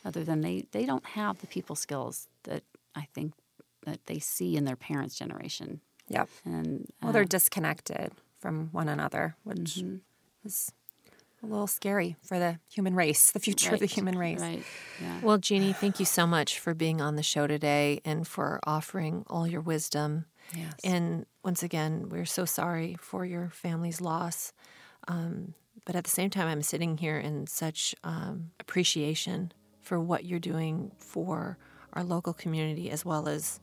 other 0.04 0.22
than 0.22 0.42
they 0.42 0.66
they 0.70 0.86
don't 0.86 1.04
have 1.04 1.40
the 1.40 1.48
people 1.48 1.74
skills 1.74 2.28
that 2.44 2.62
I 2.94 3.08
think 3.12 3.32
that 3.86 4.06
they 4.06 4.18
see 4.18 4.56
in 4.56 4.64
their 4.64 4.76
parents' 4.76 5.16
generation. 5.16 5.80
Yep. 6.08 6.28
And 6.44 6.86
Well, 7.00 7.10
uh, 7.10 7.12
they're 7.12 7.24
disconnected 7.24 8.12
from 8.38 8.68
one 8.72 8.88
another, 8.88 9.36
which 9.44 9.76
Mm-hmm. 9.76 9.96
is 10.44 10.72
a 11.42 11.46
little 11.46 11.66
scary 11.66 12.16
for 12.22 12.38
the 12.38 12.58
human 12.70 12.94
race, 12.94 13.30
the 13.32 13.38
future 13.40 13.72
of 13.72 13.80
the 13.80 13.86
human 13.86 14.18
race. 14.18 14.40
Right. 14.40 14.62
Yeah. 15.00 15.20
Well, 15.22 15.38
Jeanne, 15.38 15.72
thank 15.72 15.98
you 15.98 16.04
so 16.04 16.26
much 16.26 16.58
for 16.58 16.74
being 16.74 17.00
on 17.00 17.16
the 17.16 17.22
show 17.22 17.46
today 17.46 18.00
and 18.04 18.26
for 18.28 18.60
offering 18.64 19.24
all 19.28 19.46
your 19.46 19.60
wisdom. 19.62 20.26
Yes. 20.54 20.74
And 20.84 21.24
once 21.44 21.62
again, 21.62 22.08
we're 22.10 22.26
so 22.26 22.44
sorry 22.44 22.96
for 23.00 23.24
your 23.24 23.48
family's 23.50 24.00
loss. 24.00 24.52
Um, 25.08 25.54
but 25.86 25.96
at 25.96 26.04
the 26.04 26.10
same 26.10 26.28
time, 26.28 26.46
I'm 26.48 26.60
sitting 26.62 26.98
here 26.98 27.18
in 27.18 27.46
such 27.46 27.94
um, 28.04 28.50
appreciation 28.60 29.52
for 29.80 29.98
what 29.98 30.24
you're 30.24 30.38
doing 30.40 30.92
for 30.98 31.56
our 31.94 32.04
local 32.04 32.34
community 32.34 32.90
as 32.90 33.04
well 33.04 33.28
as 33.28 33.60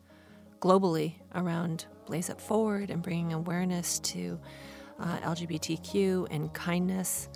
globally 0.60 1.16
around 1.36 1.86
Blaze 2.06 2.30
It 2.30 2.40
Forward 2.42 2.90
and 2.90 3.02
bringing 3.02 3.34
awareness 3.34 4.00
to 4.00 4.40
uh, 5.00 5.18
LGBTQ 5.20 6.28
and 6.32 6.54
kindness. 6.54 7.30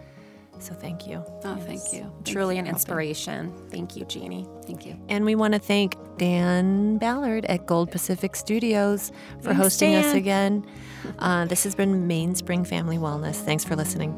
So 0.59 0.73
thank 0.73 1.07
you. 1.07 1.23
oh, 1.25 1.55
thank 1.65 1.81
you. 1.93 2.01
Thank 2.01 2.25
Truly 2.25 2.55
you 2.55 2.59
an 2.59 2.65
for 2.65 2.69
helping. 2.69 2.75
inspiration. 2.75 3.53
Thank 3.69 3.95
you, 3.95 4.05
Jeannie. 4.05 4.45
Thank 4.65 4.85
you. 4.85 4.99
And 5.09 5.25
we 5.25 5.33
want 5.35 5.53
to 5.53 5.59
thank 5.59 5.95
Dan 6.17 6.97
Ballard 6.97 7.45
at 7.45 7.65
Gold 7.65 7.89
Pacific 7.91 8.35
Studios 8.35 9.11
for 9.39 9.45
Thanks, 9.45 9.61
hosting 9.61 9.95
us 9.95 10.13
again. 10.13 10.65
Uh, 11.19 11.45
this 11.45 11.63
has 11.63 11.73
been 11.73 12.07
Mainspring 12.07 12.65
Family 12.65 12.97
Wellness. 12.97 13.35
Thanks 13.37 13.63
for 13.63 13.75
listening. 13.75 14.11